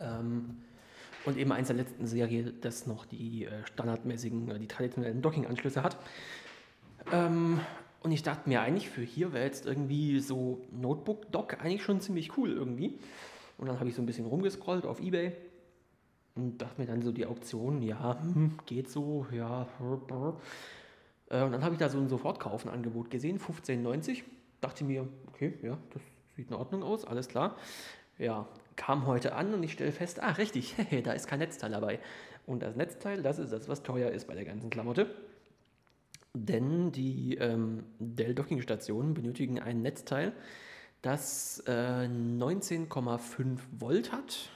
Ähm, 0.00 0.56
und 1.24 1.36
eben 1.36 1.52
eins 1.52 1.68
der 1.68 1.76
letzten 1.76 2.06
Serie, 2.06 2.52
das 2.60 2.86
noch 2.86 3.04
die 3.04 3.46
äh, 3.46 3.66
standardmäßigen, 3.66 4.50
äh, 4.50 4.58
die 4.58 4.68
traditionellen 4.68 5.22
Docking-Anschlüsse 5.22 5.82
hat. 5.82 5.96
Ähm, 7.12 7.60
und 8.02 8.12
ich 8.12 8.22
dachte 8.22 8.48
mir 8.48 8.60
eigentlich, 8.60 8.88
für 8.88 9.02
hier 9.02 9.32
wäre 9.32 9.44
jetzt 9.44 9.66
irgendwie 9.66 10.20
so 10.20 10.64
Notebook-Dock 10.70 11.60
eigentlich 11.60 11.82
schon 11.82 12.00
ziemlich 12.00 12.36
cool 12.36 12.52
irgendwie. 12.52 12.98
Und 13.58 13.66
dann 13.66 13.80
habe 13.80 13.88
ich 13.88 13.96
so 13.96 14.02
ein 14.02 14.06
bisschen 14.06 14.26
rumgescrollt 14.26 14.84
auf 14.84 15.00
Ebay 15.00 15.32
und 16.36 16.58
dachte 16.58 16.80
mir 16.80 16.86
dann 16.86 17.02
so 17.02 17.10
die 17.10 17.26
Auktion, 17.26 17.82
ja, 17.82 18.20
hm, 18.20 18.58
geht 18.66 18.90
so, 18.90 19.26
ja. 19.32 19.66
Äh, 21.30 21.42
und 21.42 21.52
dann 21.52 21.64
habe 21.64 21.74
ich 21.74 21.78
da 21.78 21.88
so 21.88 21.98
ein 21.98 22.08
Sofortkaufen-Angebot 22.08 23.10
gesehen, 23.10 23.38
15,90. 23.38 24.22
Dachte 24.60 24.84
mir, 24.84 25.06
okay, 25.28 25.54
ja, 25.62 25.78
das 25.92 26.02
sieht 26.34 26.50
in 26.50 26.56
Ordnung 26.56 26.82
aus, 26.82 27.04
alles 27.04 27.28
klar. 27.28 27.56
Ja, 28.18 28.48
kam 28.76 29.06
heute 29.06 29.34
an 29.34 29.54
und 29.54 29.62
ich 29.62 29.72
stelle 29.72 29.92
fest, 29.92 30.22
ah, 30.22 30.30
richtig, 30.32 30.74
da 31.04 31.12
ist 31.12 31.26
kein 31.26 31.38
Netzteil 31.38 31.70
dabei. 31.70 31.98
Und 32.46 32.62
das 32.62 32.76
Netzteil, 32.76 33.22
das 33.22 33.38
ist 33.38 33.52
das, 33.52 33.68
was 33.68 33.82
teuer 33.82 34.10
ist 34.10 34.28
bei 34.28 34.34
der 34.34 34.44
ganzen 34.44 34.70
Klamotte. 34.70 35.10
Denn 36.34 36.92
die 36.92 37.36
ähm, 37.36 37.84
Dell-Docking-Stationen 37.98 39.14
benötigen 39.14 39.58
ein 39.58 39.82
Netzteil, 39.82 40.32
das 41.02 41.62
äh, 41.66 41.70
19,5 41.70 43.58
Volt 43.78 44.12
hat 44.12 44.50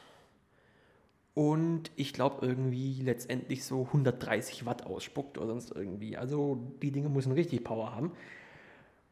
und 1.34 1.90
ich 1.96 2.12
glaube 2.12 2.44
irgendwie 2.46 3.00
letztendlich 3.02 3.64
so 3.64 3.86
130 3.86 4.66
Watt 4.66 4.84
ausspuckt 4.84 5.38
oder 5.38 5.48
sonst 5.48 5.72
irgendwie. 5.74 6.16
Also 6.16 6.58
die 6.82 6.90
Dinge 6.90 7.08
müssen 7.08 7.32
richtig 7.32 7.64
Power 7.64 7.94
haben. 7.94 8.12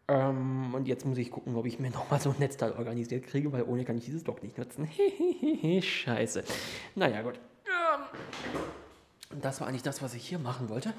Ähm, 0.09 0.75
und 0.75 0.89
jetzt 0.89 1.05
muss 1.05 1.19
ich 1.19 1.31
gucken, 1.31 1.55
ob 1.55 1.67
ich 1.67 1.79
mir 1.79 1.91
nochmal 1.93 2.21
so 2.21 2.31
ein 2.31 2.37
Netzteil 2.39 2.73
organisiert 2.73 3.27
kriege, 3.27 3.53
weil 3.53 3.63
ohne 3.63 3.85
kann 3.85 3.99
ich 3.99 4.05
dieses 4.07 4.25
Dock 4.25 4.43
nicht 4.43 4.59
nutzen. 4.59 4.89
Scheiße. 5.83 6.45
Naja, 6.95 7.23
gut. 7.23 7.39
Ähm, 7.67 9.41
das 9.41 9.61
war 9.61 9.69
eigentlich 9.69 9.83
das, 9.83 10.03
was 10.03 10.15
ich 10.15 10.27
hier 10.27 10.39
machen 10.39 10.69
wollte. 10.69 10.95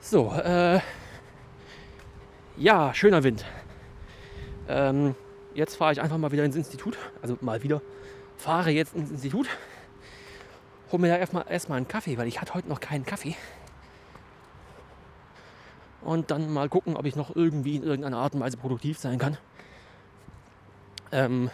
So, 0.00 0.32
äh, 0.32 0.80
ja, 2.56 2.94
schöner 2.94 3.22
Wind. 3.22 3.44
Ähm, 4.68 5.14
jetzt 5.54 5.76
fahre 5.76 5.92
ich 5.92 6.00
einfach 6.00 6.18
mal 6.18 6.32
wieder 6.32 6.44
ins 6.44 6.56
Institut. 6.56 6.98
Also 7.20 7.36
mal 7.40 7.62
wieder. 7.62 7.82
Fahre 8.36 8.70
jetzt 8.70 8.94
ins 8.94 9.10
Institut 9.10 9.48
hol 10.92 11.00
mir 11.00 11.08
da 11.08 11.16
erstmal 11.16 11.44
erstmal 11.48 11.78
einen 11.78 11.88
Kaffee, 11.88 12.18
weil 12.18 12.28
ich 12.28 12.40
hatte 12.40 12.54
heute 12.54 12.68
noch 12.68 12.80
keinen 12.80 13.04
Kaffee. 13.04 13.34
Und 16.02 16.30
dann 16.30 16.52
mal 16.52 16.68
gucken, 16.68 16.96
ob 16.96 17.06
ich 17.06 17.16
noch 17.16 17.34
irgendwie 17.34 17.76
in 17.76 17.82
irgendeiner 17.82 18.18
Art 18.18 18.34
und 18.34 18.40
Weise 18.40 18.56
produktiv 18.56 18.98
sein 18.98 19.18
kann. 19.18 19.38
Ähm, 21.10 21.50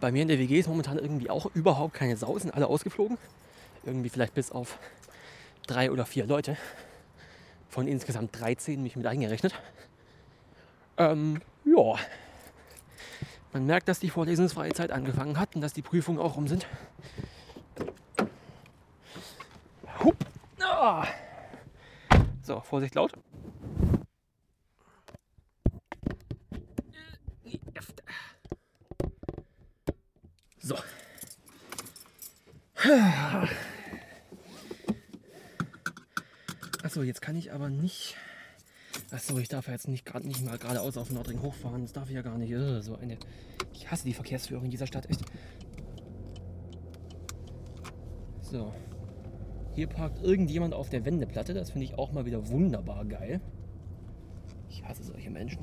bei 0.00 0.12
mir 0.12 0.22
in 0.22 0.28
der 0.28 0.38
WG 0.38 0.58
ist 0.58 0.68
momentan 0.68 0.98
irgendwie 0.98 1.30
auch 1.30 1.46
überhaupt 1.54 1.94
keine 1.94 2.16
Sau, 2.16 2.38
sind 2.38 2.52
alle 2.52 2.66
ausgeflogen. 2.66 3.16
Irgendwie 3.84 4.08
vielleicht 4.08 4.34
bis 4.34 4.50
auf 4.52 4.78
drei 5.66 5.90
oder 5.90 6.04
vier 6.04 6.26
Leute. 6.26 6.56
Von 7.72 7.88
insgesamt 7.88 8.38
13 8.38 8.82
mich 8.82 8.96
mit 8.96 9.06
eingerechnet. 9.06 9.54
Ähm, 10.98 11.40
ja. 11.64 11.94
Man 13.54 13.64
merkt, 13.64 13.88
dass 13.88 13.98
die 13.98 14.10
vorlesungsfreie 14.10 14.74
Zeit 14.74 14.90
angefangen 14.90 15.40
hat 15.40 15.54
und 15.54 15.62
dass 15.62 15.72
die 15.72 15.80
Prüfungen 15.80 16.18
auch 16.18 16.36
rum 16.36 16.48
sind. 16.48 16.66
Hup. 20.04 20.16
Ah. 20.60 21.06
So, 22.42 22.60
Vorsicht 22.60 22.94
laut. 22.94 23.14
So. 30.58 30.76
Achso, 36.92 37.04
jetzt 37.04 37.22
kann 37.22 37.36
ich 37.36 37.54
aber 37.54 37.70
nicht. 37.70 38.16
Achso, 39.12 39.38
ich 39.38 39.48
darf 39.48 39.66
jetzt 39.66 39.88
nicht 39.88 40.04
gerade 40.04 40.28
nicht 40.28 40.44
mal 40.44 40.58
geradeaus 40.58 40.98
auf 40.98 41.10
Nordring 41.10 41.40
hochfahren. 41.40 41.80
Das 41.80 41.94
darf 41.94 42.10
ich 42.10 42.14
ja 42.14 42.20
gar 42.20 42.36
nicht. 42.36 42.52
So 42.84 42.96
eine. 42.96 43.16
Ich 43.72 43.90
hasse 43.90 44.04
die 44.04 44.12
Verkehrsführung 44.12 44.66
in 44.66 44.70
dieser 44.70 44.86
Stadt 44.86 45.08
echt. 45.08 45.24
So. 48.42 48.74
Hier 49.74 49.86
parkt 49.86 50.22
irgendjemand 50.22 50.74
auf 50.74 50.90
der 50.90 51.06
Wendeplatte. 51.06 51.54
Das 51.54 51.70
finde 51.70 51.86
ich 51.86 51.94
auch 51.94 52.12
mal 52.12 52.26
wieder 52.26 52.46
wunderbar 52.50 53.06
geil. 53.06 53.40
Ich 54.68 54.84
hasse 54.84 55.02
solche 55.02 55.30
Menschen. 55.30 55.60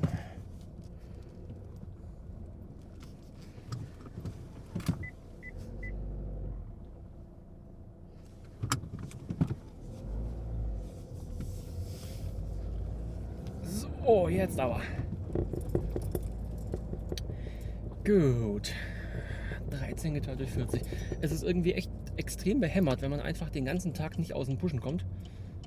Aber. 14.58 14.80
Gut. 18.04 18.72
13 19.70 20.14
geteilt 20.14 20.40
durch 20.40 20.50
40. 20.50 20.82
Es 21.20 21.32
ist 21.32 21.42
irgendwie 21.42 21.74
echt 21.74 21.90
extrem 22.16 22.60
behämmert, 22.60 23.02
wenn 23.02 23.10
man 23.10 23.20
einfach 23.20 23.50
den 23.50 23.64
ganzen 23.64 23.94
Tag 23.94 24.18
nicht 24.18 24.34
aus 24.34 24.46
dem 24.46 24.58
Pushen 24.58 24.80
kommt. 24.80 25.04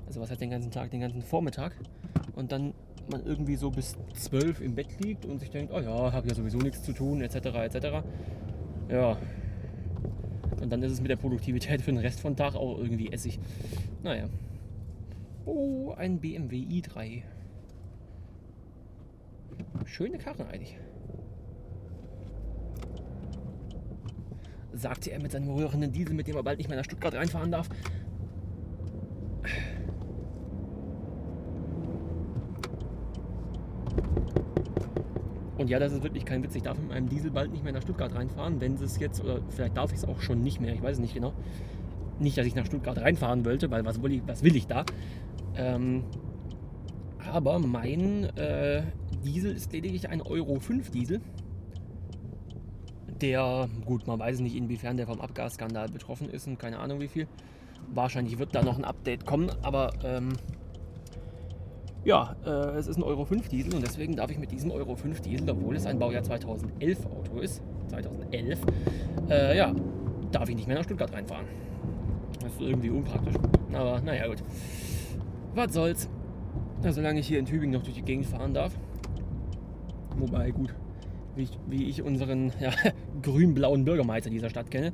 Also 0.06 0.20
was 0.20 0.30
heißt 0.30 0.40
den 0.40 0.50
ganzen 0.50 0.70
Tag, 0.70 0.90
den 0.90 1.00
ganzen 1.00 1.22
Vormittag. 1.22 1.74
Und 2.34 2.52
dann 2.52 2.74
man 3.10 3.24
irgendwie 3.24 3.56
so 3.56 3.70
bis 3.70 3.96
12 4.14 4.60
im 4.60 4.74
Bett 4.74 4.88
liegt 5.00 5.26
und 5.26 5.38
sich 5.38 5.50
denkt, 5.50 5.72
oh 5.74 5.80
ja, 5.80 6.12
habe 6.12 6.28
ja 6.28 6.34
sowieso 6.34 6.58
nichts 6.58 6.82
zu 6.82 6.92
tun, 6.92 7.20
etc. 7.20 7.36
etc. 7.36 8.04
Ja. 8.90 9.18
Und 10.60 10.70
dann 10.70 10.82
ist 10.82 10.92
es 10.92 11.00
mit 11.00 11.10
der 11.10 11.16
Produktivität 11.16 11.82
für 11.82 11.92
den 11.92 12.00
Rest 12.00 12.20
von 12.20 12.36
Tag 12.36 12.54
auch 12.54 12.78
irgendwie 12.78 13.12
essig. 13.12 13.38
Naja. 14.02 14.26
Oh, 15.44 15.92
ein 15.96 16.20
BMW 16.20 16.56
i3. 16.56 17.22
Schöne 19.84 20.18
Karre 20.18 20.46
eigentlich. 20.46 20.78
sagte 24.76 25.10
er 25.12 25.20
mit 25.20 25.32
seinem 25.32 25.48
rührenden 25.50 25.92
Diesel, 25.92 26.14
mit 26.14 26.26
dem 26.26 26.36
er 26.36 26.42
bald 26.42 26.58
nicht 26.58 26.68
mehr 26.68 26.76
nach 26.76 26.84
Stuttgart 26.84 27.14
reinfahren 27.14 27.50
darf. 27.50 27.68
Und 35.56 35.70
ja, 35.70 35.78
das 35.78 35.92
ist 35.92 36.02
wirklich 36.02 36.24
kein 36.24 36.42
Witz. 36.42 36.54
Ich 36.56 36.62
darf 36.62 36.76
mit 36.78 36.88
meinem 36.88 37.08
Diesel 37.08 37.30
bald 37.30 37.52
nicht 37.52 37.64
mehr 37.64 37.72
nach 37.72 37.82
Stuttgart 37.82 38.14
reinfahren, 38.14 38.60
wenn 38.60 38.74
es 38.74 38.98
jetzt, 38.98 39.22
oder 39.22 39.40
vielleicht 39.48 39.76
darf 39.76 39.92
ich 39.92 39.98
es 39.98 40.04
auch 40.04 40.20
schon 40.20 40.42
nicht 40.42 40.60
mehr, 40.60 40.74
ich 40.74 40.82
weiß 40.82 40.96
es 40.96 41.00
nicht 41.00 41.14
genau. 41.14 41.32
Nicht, 42.18 42.36
dass 42.36 42.46
ich 42.46 42.54
nach 42.54 42.66
Stuttgart 42.66 42.98
reinfahren 42.98 43.44
wollte, 43.44 43.70
weil 43.70 43.84
was 43.84 44.02
will 44.02 44.12
ich, 44.12 44.22
was 44.26 44.42
will 44.42 44.56
ich 44.56 44.66
da? 44.66 44.84
Ähm, 45.56 46.04
aber 47.32 47.58
mein 47.58 48.24
äh, 48.36 48.82
Diesel 49.24 49.54
ist 49.54 49.72
lediglich 49.72 50.08
ein 50.08 50.22
Euro 50.22 50.60
5 50.60 50.90
Diesel 50.90 51.20
der, 53.20 53.68
gut, 53.84 54.06
man 54.06 54.18
weiß 54.18 54.40
nicht, 54.40 54.56
inwiefern 54.56 54.96
der 54.96 55.06
vom 55.06 55.20
Abgasskandal 55.20 55.88
betroffen 55.88 56.28
ist 56.28 56.46
und 56.46 56.58
keine 56.58 56.78
Ahnung 56.78 57.00
wie 57.00 57.08
viel. 57.08 57.26
Wahrscheinlich 57.92 58.38
wird 58.38 58.54
da 58.54 58.62
noch 58.62 58.78
ein 58.78 58.84
Update 58.84 59.24
kommen, 59.26 59.50
aber 59.62 59.92
ähm, 60.04 60.32
ja, 62.04 62.36
äh, 62.44 62.76
es 62.76 62.86
ist 62.86 62.96
ein 62.96 63.02
Euro 63.02 63.24
5 63.24 63.48
Diesel 63.48 63.74
und 63.74 63.82
deswegen 63.82 64.16
darf 64.16 64.30
ich 64.30 64.38
mit 64.38 64.50
diesem 64.50 64.70
Euro 64.70 64.96
5 64.96 65.20
Diesel, 65.20 65.48
obwohl 65.48 65.76
es 65.76 65.86
ein 65.86 65.98
Baujahr 65.98 66.22
2011 66.22 67.06
Auto 67.06 67.38
ist, 67.38 67.62
2011, 67.88 68.58
äh, 69.30 69.56
ja, 69.56 69.74
darf 70.32 70.48
ich 70.48 70.56
nicht 70.56 70.66
mehr 70.66 70.76
nach 70.76 70.84
Stuttgart 70.84 71.12
reinfahren. 71.12 71.46
Das 72.40 72.52
ist 72.52 72.60
irgendwie 72.60 72.90
unpraktisch. 72.90 73.36
Aber 73.72 74.00
naja, 74.00 74.26
gut. 74.26 74.42
Was 75.54 75.72
soll's. 75.72 76.10
solange 76.82 77.20
ich 77.20 77.28
hier 77.28 77.38
in 77.38 77.46
Tübingen 77.46 77.74
noch 77.74 77.82
durch 77.82 77.94
die 77.94 78.02
Gegend 78.02 78.26
fahren 78.26 78.52
darf. 78.52 78.76
Wobei, 80.16 80.50
gut, 80.50 80.74
wie 81.36 81.42
ich, 81.42 81.58
wie 81.68 81.84
ich 81.84 82.02
unseren 82.02 82.52
ja, 82.60 82.70
grün-blauen 83.22 83.84
Bürgermeister 83.84 84.30
dieser 84.30 84.50
Stadt 84.50 84.70
kenne, 84.70 84.92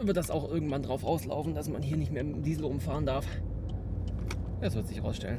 wird 0.00 0.16
das 0.16 0.30
auch 0.30 0.50
irgendwann 0.50 0.82
drauf 0.82 1.04
auslaufen, 1.04 1.54
dass 1.54 1.68
man 1.68 1.82
hier 1.82 1.96
nicht 1.96 2.12
mehr 2.12 2.22
im 2.22 2.42
Diesel 2.42 2.64
rumfahren 2.64 3.06
darf. 3.06 3.26
Das 4.60 4.74
wird 4.74 4.86
sich 4.86 4.98
herausstellen. 4.98 5.38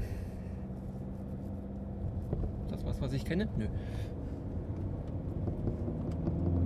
Das 2.70 2.86
was, 2.86 3.02
was 3.02 3.14
ich 3.14 3.26
kenne? 3.26 3.48
Nö. 3.58 3.66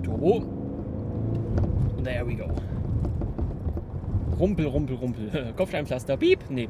Turbo. 0.02 0.44
There 2.02 2.26
we 2.26 2.34
go. 2.34 2.48
Rumpel, 4.38 4.66
rumpel, 4.66 4.96
rumpel. 4.96 5.52
Kopfsteinpflaster. 5.56 6.16
Piep. 6.16 6.38
Nee. 6.48 6.68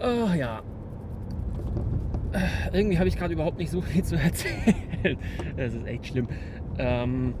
Oh 0.00 0.32
ja. 0.34 0.62
Irgendwie 2.72 2.98
habe 2.98 3.08
ich 3.08 3.16
gerade 3.16 3.34
überhaupt 3.34 3.58
nicht 3.58 3.70
so 3.70 3.80
viel 3.80 4.02
zu 4.02 4.16
erzählen. 4.22 5.18
Das 5.56 5.74
ist 5.74 5.86
echt 5.86 6.06
schlimm. 6.06 6.28
Ähm, 6.78 7.34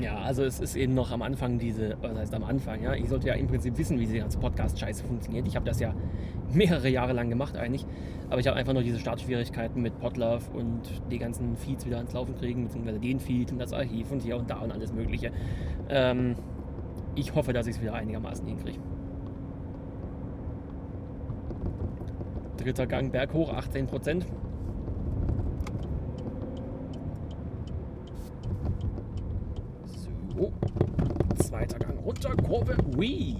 ja, 0.00 0.18
also 0.18 0.42
es 0.44 0.58
ist 0.58 0.74
eben 0.74 0.94
noch 0.94 1.10
am 1.10 1.22
Anfang 1.22 1.58
diese, 1.58 1.96
was 2.00 2.16
heißt 2.16 2.34
am 2.34 2.44
Anfang, 2.44 2.82
ja. 2.82 2.94
Ich 2.94 3.08
sollte 3.08 3.28
ja 3.28 3.34
im 3.34 3.46
Prinzip 3.46 3.76
wissen, 3.78 3.98
wie 3.98 4.06
diese 4.06 4.18
ganze 4.18 4.38
Podcast-Scheiße 4.38 5.04
funktioniert. 5.04 5.46
Ich 5.46 5.54
habe 5.54 5.64
das 5.64 5.80
ja 5.80 5.94
mehrere 6.52 6.88
Jahre 6.88 7.12
lang 7.12 7.28
gemacht 7.28 7.56
eigentlich. 7.56 7.86
Aber 8.28 8.40
ich 8.40 8.46
habe 8.46 8.56
einfach 8.56 8.72
nur 8.72 8.82
diese 8.82 8.98
Startschwierigkeiten 8.98 9.80
mit 9.80 9.98
Podlove 10.00 10.50
und 10.54 10.80
die 11.10 11.18
ganzen 11.18 11.56
Feeds 11.56 11.86
wieder 11.86 11.98
ans 11.98 12.12
Laufen 12.12 12.34
kriegen, 12.34 12.64
beziehungsweise 12.64 12.98
den 12.98 13.20
Feed 13.20 13.52
und 13.52 13.58
das 13.58 13.72
Archiv 13.72 14.10
und 14.10 14.22
hier 14.22 14.36
und 14.36 14.50
da 14.50 14.58
und 14.60 14.72
alles 14.72 14.92
Mögliche. 14.92 15.30
Ähm, 15.88 16.34
ich 17.14 17.34
hoffe, 17.34 17.52
dass 17.52 17.66
ich 17.66 17.76
es 17.76 17.82
wieder 17.82 17.94
einigermaßen 17.94 18.46
hinkriege. 18.46 18.78
Dritter 22.56 22.86
Gang 22.86 23.10
berghoch, 23.10 23.52
18 23.52 23.86
Prozent. 23.86 24.26
So. 30.36 30.52
Zweiter 31.36 31.78
Gang 31.78 31.98
runter, 32.04 32.36
Kurve. 32.36 32.76
Wee. 32.96 33.36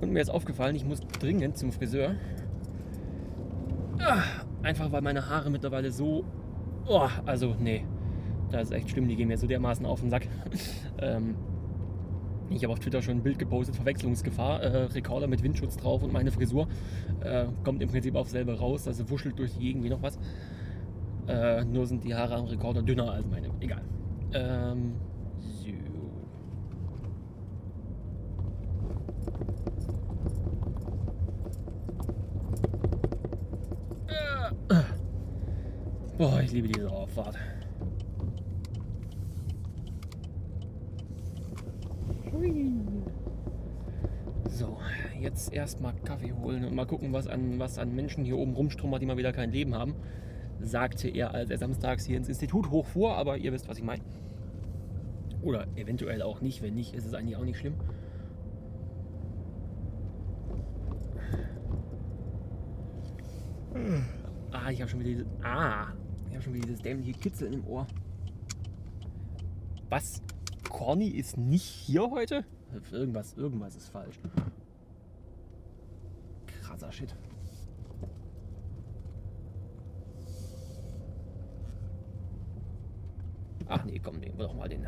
Und 0.00 0.12
mir 0.12 0.20
ist 0.20 0.30
aufgefallen, 0.30 0.76
ich 0.76 0.84
muss 0.84 1.00
dringend 1.00 1.56
zum 1.56 1.72
Friseur. 1.72 2.14
Ah, 3.98 4.22
einfach 4.62 4.92
weil 4.92 5.02
meine 5.02 5.28
Haare 5.28 5.50
mittlerweile 5.50 5.90
so. 5.90 6.24
Oh, 6.86 7.08
also, 7.26 7.54
nee. 7.58 7.84
Das 8.50 8.64
ist 8.64 8.72
echt 8.72 8.90
schlimm, 8.90 9.08
die 9.08 9.16
gehen 9.16 9.28
mir 9.28 9.36
so 9.36 9.46
dermaßen 9.46 9.84
auf 9.84 10.00
den 10.00 10.10
Sack. 10.10 10.28
ähm, 10.98 11.34
ich 12.50 12.62
habe 12.62 12.72
auf 12.72 12.80
Twitter 12.80 13.02
schon 13.02 13.18
ein 13.18 13.22
Bild 13.22 13.38
gepostet, 13.38 13.76
Verwechslungsgefahr, 13.76 14.62
äh, 14.62 14.84
Rekorder 14.84 15.26
mit 15.26 15.42
Windschutz 15.42 15.76
drauf 15.76 16.02
und 16.02 16.12
meine 16.12 16.30
Frisur 16.30 16.68
äh, 17.20 17.46
kommt 17.64 17.82
im 17.82 17.88
Prinzip 17.88 18.14
auf 18.14 18.28
selber 18.28 18.58
raus, 18.58 18.86
also 18.86 19.08
wuschelt 19.10 19.38
durch 19.38 19.52
die 19.54 19.60
Gegend 19.60 19.84
wie 19.84 19.90
noch 19.90 20.02
was. 20.02 20.18
Äh, 21.26 21.64
nur 21.64 21.86
sind 21.86 22.04
die 22.04 22.14
Haare 22.14 22.36
am 22.36 22.46
Rekorder 22.46 22.82
dünner 22.82 23.12
als 23.12 23.26
meine. 23.26 23.50
Egal. 23.60 23.82
Ähm, 24.32 24.94
so. 25.40 25.68
Äh, 34.70 34.82
boah, 36.16 36.40
ich 36.40 36.52
liebe 36.52 36.68
diese 36.68 36.90
Auffahrt. 36.90 37.36
So, 44.48 44.76
jetzt 45.28 45.52
erstmal 45.52 45.94
Kaffee 46.04 46.32
holen 46.32 46.64
und 46.64 46.74
mal 46.74 46.86
gucken, 46.86 47.12
was 47.12 47.26
an, 47.26 47.58
was 47.58 47.78
an 47.78 47.94
Menschen 47.94 48.24
hier 48.24 48.38
oben 48.38 48.54
rumstrummert, 48.54 49.02
die 49.02 49.06
mal 49.06 49.18
wieder 49.18 49.32
kein 49.32 49.52
Leben 49.52 49.74
haben, 49.74 49.94
sagte 50.60 51.08
er, 51.08 51.34
als 51.34 51.50
er 51.50 51.58
samstags 51.58 52.06
hier 52.06 52.16
ins 52.16 52.28
Institut 52.28 52.70
hochfuhr, 52.70 53.14
aber 53.14 53.36
ihr 53.36 53.52
wisst, 53.52 53.68
was 53.68 53.78
ich 53.78 53.84
meine. 53.84 54.02
Oder 55.42 55.66
eventuell 55.76 56.22
auch 56.22 56.40
nicht, 56.40 56.62
wenn 56.62 56.74
nicht, 56.74 56.94
ist 56.94 57.06
es 57.06 57.14
eigentlich 57.14 57.36
auch 57.36 57.44
nicht 57.44 57.58
schlimm. 57.58 57.74
Ah, 64.50 64.70
ich 64.70 64.80
habe 64.80 64.90
schon 64.90 65.00
wieder 65.00 65.10
dieses. 65.10 65.26
Ah, 65.42 65.88
ich 66.28 66.34
habe 66.34 66.42
schon 66.42 66.54
wieder 66.54 66.66
dieses 66.66 66.80
dämliche 66.80 67.12
Kitzeln 67.12 67.52
im 67.52 67.66
Ohr. 67.66 67.86
Was? 69.90 70.22
Corny 70.68 71.08
ist 71.08 71.36
nicht 71.36 71.62
hier 71.62 72.10
heute? 72.10 72.44
Irgendwas, 72.90 73.34
irgendwas 73.34 73.76
ist 73.76 73.88
falsch. 73.88 74.18
Krasser 76.78 76.92
Shit. 76.92 77.14
Ach 83.66 83.84
nee, 83.84 83.98
komm, 83.98 84.18
nehmen 84.18 84.38
wir 84.38 84.46
doch 84.46 84.54
mal 84.54 84.68
den. 84.68 84.86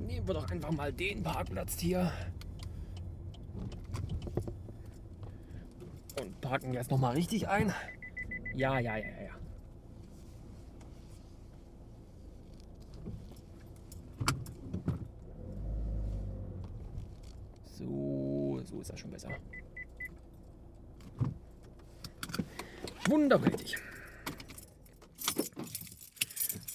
Nehmen 0.00 0.26
wir 0.26 0.34
doch 0.34 0.50
einfach 0.50 0.72
mal 0.72 0.92
den 0.92 1.22
Parkplatz 1.22 1.78
hier. 1.78 2.10
Und 6.20 6.40
parken 6.40 6.74
jetzt 6.74 6.90
noch 6.90 6.98
mal 6.98 7.14
richtig 7.14 7.48
ein. 7.48 7.72
Ja, 8.56 8.80
ja, 8.80 8.96
ja, 8.96 9.06
ja. 9.06 9.30
So, 17.64 18.60
so 18.64 18.80
ist 18.80 18.90
das 18.90 18.98
schon 18.98 19.12
besser. 19.12 19.30
Wunderprächtig. 23.30 23.76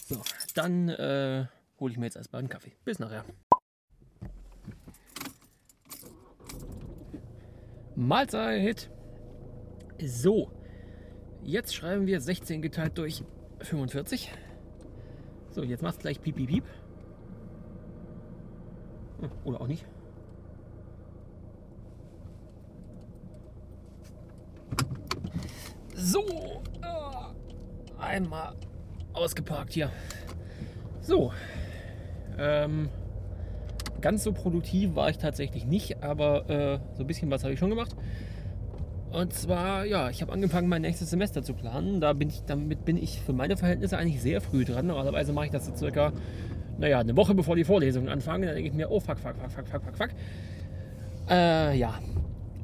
So, 0.08 0.22
dann 0.54 0.88
äh, 0.88 1.48
hole 1.82 1.91
ich 1.91 1.98
mir 1.98 2.06
jetzt 2.06 2.15
erstmal 2.15 2.39
einen 2.39 2.48
Kaffee. 2.48 2.72
Bis 2.86 2.98
nachher. 2.98 3.26
Mahlzeit. 7.96 8.89
So, 10.02 10.50
jetzt 11.44 11.76
schreiben 11.76 12.08
wir 12.08 12.22
16 12.22 12.62
geteilt 12.62 12.98
durch 12.98 13.26
45. 13.60 14.32
So, 15.52 15.62
jetzt 15.62 15.84
macht 15.84 15.96
es 15.96 16.00
gleich 16.00 16.22
piep, 16.22 16.38
piep, 16.38 16.48
piep. 16.48 16.63
Hm, 19.20 19.32
Oder 19.44 19.60
auch 19.60 19.68
nicht. 19.68 19.86
So, 26.06 26.22
äh, 26.84 28.00
einmal 28.00 28.54
ausgeparkt 29.13 29.74
hier. 29.74 29.89
So, 31.02 31.34
ähm, 32.38 32.89
ganz 34.02 34.24
so 34.24 34.32
produktiv 34.32 34.94
war 34.94 35.10
ich 35.10 35.18
tatsächlich 35.18 35.65
nicht, 35.65 36.04
aber 36.04 36.48
äh, 36.48 36.80
so 36.94 37.04
ein 37.04 37.08
bisschen 37.08 37.32
was 37.32 37.44
habe 37.44 37.54
ich 37.54 37.60
schon 37.60 37.72
gemacht. 37.72 37.96
Und 39.12 39.34
zwar, 39.34 39.86
ja, 39.86 40.12
ich 40.12 40.22
habe 40.22 40.32
angefangen, 40.32 40.70
mein 40.70 40.84
nächstes 40.84 41.10
Semester 41.10 41.41
zu 41.41 41.56
planen. 41.56 42.00
Da 42.02 42.13
bin 42.13 42.30
ich, 42.30 42.44
damit 42.44 42.86
bin 42.86 42.98
ich 42.98 43.20
für 43.22 43.34
meine 43.34 43.58
Verhältnisse 43.58 43.98
eigentlich 43.98 44.22
sehr 44.22 44.41
früh 44.41 44.63
dran. 44.63 44.86
Normalerweise 44.86 45.34
mache 45.34 45.46
ich 45.48 45.52
das 45.52 45.65
so 45.65 45.76
circa, 45.76 46.13
naja, 46.78 47.00
eine 47.00 47.18
Woche 47.18 47.34
bevor 47.34 47.56
die 47.56 47.63
Vorlesungen 47.63 48.10
anfangen. 48.10 48.44
Dann 48.44 48.54
denke 48.54 48.70
ich 48.70 48.76
mir, 48.76 48.91
oh 48.91 49.00
fuck, 49.00 49.18
fuck, 49.18 49.38
fuck, 49.38 49.52
fuck, 49.52 49.68
fuck, 49.68 49.84
fuck, 49.84 49.98
fuck. 49.98 50.10
Äh, 51.32 51.76
ja, 51.76 51.96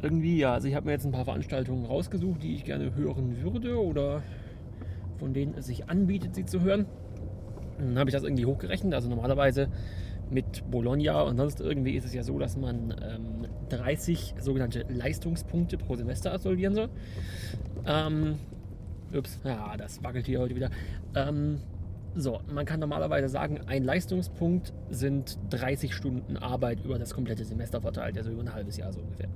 irgendwie, 0.02 0.38
ja. 0.38 0.54
Also 0.54 0.68
ich 0.68 0.76
habe 0.76 0.86
mir 0.86 0.94
jetzt 0.94 1.06
ein 1.06 1.12
paar 1.12 1.26
Veranstaltungen 1.26 1.86
rausgesucht, 1.86 2.44
die 2.44 2.56
ich 2.56 2.66
gerne 2.66 2.96
hören 2.96 3.42
würde 3.42 3.82
oder 3.82 4.24
von 5.20 5.34
denen 5.34 5.54
es 5.56 5.68
sich 5.68 5.90
anbietet, 5.90 6.36
sie 6.36 6.46
zu 6.46 6.62
hören. 6.62 6.86
Dann 7.78 7.98
habe 7.98 8.10
ich 8.10 8.14
das 8.14 8.24
irgendwie 8.24 8.46
hochgerechnet. 8.46 8.94
Also 8.94 9.10
normalerweise 9.10 9.70
mit 10.30 10.70
Bologna 10.72 11.22
und 11.22 11.38
sonst 11.38 11.60
irgendwie 11.60 11.96
ist 11.96 12.06
es 12.06 12.14
ja 12.14 12.24
so, 12.24 12.40
dass 12.40 12.58
man 12.58 12.96
ähm, 13.02 13.48
30 13.70 14.36
sogenannte 14.40 14.86
Leistungspunkte 14.90 15.78
pro 15.78 15.96
Semester 15.96 16.32
absolvieren 16.32 16.74
soll. 16.74 16.90
Ähm, 17.86 18.36
ups, 19.14 19.40
ja, 19.44 19.76
das 19.78 20.04
wackelt 20.04 20.26
hier 20.26 20.40
heute 20.40 20.56
wieder. 20.56 20.70
Ähm, 21.16 21.60
so, 22.16 22.42
man 22.52 22.66
kann 22.66 22.80
normalerweise 22.80 23.30
sagen, 23.30 23.62
ein 23.68 23.84
Leistungspunkt 23.84 24.74
sind 24.90 25.38
30 25.50 25.94
Stunden 25.94 26.38
Arbeit 26.38 26.84
über 26.84 27.00
das 27.00 27.14
komplette 27.14 27.46
Semester 27.46 27.82
verteilt, 27.82 28.18
also 28.18 28.32
über 28.32 28.42
ein 28.42 28.54
halbes 28.54 28.78
Jahr 28.78 28.92
so 28.92 29.00
ungefähr. 29.00 29.30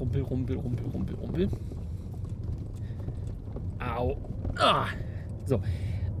Rumpel, 0.00 0.22
rumpel, 0.22 0.56
rumpel, 0.56 0.86
rumpel, 0.86 1.16
rumpel. 1.16 1.48
Au. 3.78 4.16
Ah. 4.56 4.86
So. 5.44 5.60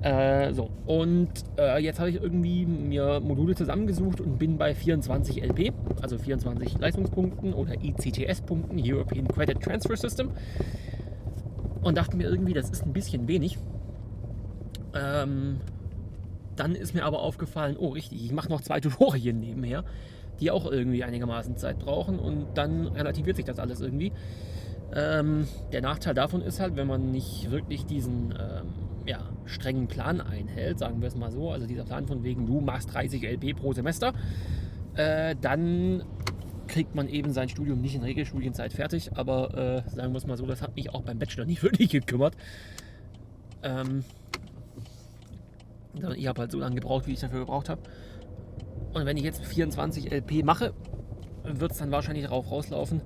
Äh, 0.02 0.54
so, 0.54 0.70
und 0.86 1.28
äh, 1.58 1.78
jetzt 1.82 1.98
habe 2.00 2.08
ich 2.08 2.16
irgendwie 2.16 2.64
mir 2.64 3.20
Module 3.20 3.54
zusammengesucht 3.54 4.20
und 4.20 4.38
bin 4.38 4.56
bei 4.56 4.74
24 4.74 5.42
LP, 5.42 5.74
also 6.00 6.16
24 6.16 6.78
Leistungspunkten 6.78 7.52
oder 7.52 7.74
ICTS-Punkten, 7.74 8.80
European 8.82 9.28
Credit 9.28 9.60
Transfer 9.60 9.96
System. 9.96 10.30
Und 11.82 11.98
dachte 11.98 12.16
mir 12.16 12.28
irgendwie, 12.28 12.54
das 12.54 12.70
ist 12.70 12.84
ein 12.84 12.94
bisschen 12.94 13.28
wenig. 13.28 13.58
Ähm, 14.94 15.60
dann 16.56 16.74
ist 16.74 16.94
mir 16.94 17.04
aber 17.04 17.20
aufgefallen, 17.20 17.76
oh 17.78 17.88
richtig, 17.88 18.24
ich 18.24 18.32
mache 18.32 18.48
noch 18.48 18.60
zwei 18.62 18.80
Tutorien 18.80 19.40
nebenher, 19.40 19.84
die 20.40 20.50
auch 20.50 20.70
irgendwie 20.70 21.04
einigermaßen 21.04 21.56
Zeit 21.56 21.78
brauchen 21.78 22.18
und 22.18 22.46
dann 22.54 22.88
relativiert 22.88 23.36
sich 23.36 23.44
das 23.44 23.58
alles 23.58 23.80
irgendwie. 23.80 24.12
Ähm, 24.94 25.46
der 25.72 25.82
Nachteil 25.82 26.14
davon 26.14 26.42
ist 26.42 26.58
halt, 26.58 26.76
wenn 26.76 26.86
man 26.86 27.12
nicht 27.12 27.50
wirklich 27.50 27.86
diesen 27.86 28.32
ähm, 28.32 29.06
ja, 29.06 29.20
strengen 29.44 29.86
Plan 29.86 30.20
einhält, 30.20 30.78
sagen 30.78 31.00
wir 31.00 31.08
es 31.08 31.14
mal 31.14 31.30
so, 31.30 31.50
also 31.50 31.66
dieser 31.66 31.84
Plan 31.84 32.06
von 32.06 32.24
wegen, 32.24 32.46
du 32.46 32.60
machst 32.60 32.92
30 32.92 33.22
LP 33.22 33.56
pro 33.56 33.72
Semester, 33.72 34.12
äh, 34.94 35.36
dann 35.40 36.02
kriegt 36.70 36.94
man 36.94 37.08
eben 37.08 37.32
sein 37.32 37.48
Studium 37.48 37.80
nicht 37.80 37.94
in 37.94 38.02
Regelstudienzeit 38.02 38.72
fertig. 38.72 39.10
Aber 39.16 39.84
äh, 39.86 39.90
sagen 39.90 40.12
wir 40.12 40.18
es 40.18 40.26
mal 40.26 40.36
so, 40.36 40.46
das 40.46 40.62
hat 40.62 40.76
mich 40.76 40.90
auch 40.90 41.02
beim 41.02 41.18
Bachelor 41.18 41.44
nicht 41.44 41.62
wirklich 41.62 41.90
gekümmert. 41.90 42.36
Ähm, 43.62 44.04
ich 46.16 46.26
habe 46.26 46.40
halt 46.40 46.52
so 46.52 46.58
lange 46.58 46.76
gebraucht, 46.76 47.06
wie 47.06 47.12
ich 47.12 47.20
dafür 47.20 47.40
gebraucht 47.40 47.68
habe. 47.68 47.82
Und 48.92 49.06
wenn 49.06 49.16
ich 49.16 49.24
jetzt 49.24 49.44
24 49.44 50.12
LP 50.12 50.44
mache, 50.44 50.72
wird 51.44 51.72
es 51.72 51.78
dann 51.78 51.90
wahrscheinlich 51.90 52.24
darauf 52.24 52.50
rauslaufen, 52.50 53.00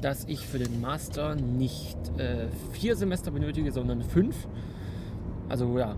dass 0.00 0.24
ich 0.24 0.46
für 0.46 0.58
den 0.58 0.80
Master 0.80 1.34
nicht 1.34 1.98
äh, 2.18 2.48
vier 2.72 2.96
Semester 2.96 3.30
benötige, 3.30 3.72
sondern 3.72 4.02
fünf. 4.02 4.48
Also 5.48 5.78
ja, 5.78 5.96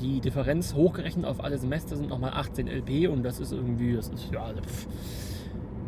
die 0.00 0.20
Differenz 0.20 0.74
hochgerechnet 0.74 1.26
auf 1.26 1.42
alle 1.42 1.58
Semester 1.58 1.96
sind 1.96 2.08
nochmal 2.08 2.32
18 2.34 2.68
LP 2.68 3.08
und 3.08 3.22
das 3.22 3.40
ist 3.40 3.52
irgendwie, 3.52 3.94
das 3.94 4.08
ist 4.08 4.30
ja, 4.32 4.52
pff, 4.52 4.86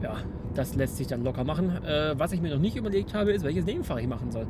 ja, 0.03 0.17
das 0.55 0.75
lässt 0.75 0.97
sich 0.97 1.07
dann 1.07 1.23
locker 1.23 1.45
machen. 1.45 1.71
Äh, 1.85 2.19
was 2.19 2.33
ich 2.33 2.41
mir 2.41 2.51
noch 2.53 2.61
nicht 2.61 2.77
überlegt 2.77 3.15
habe, 3.15 3.33
ist, 3.33 3.45
welches 3.45 3.65
Nebenfach 3.65 3.99
ich 3.99 4.09
machen 4.09 4.31
soll. 4.31 4.47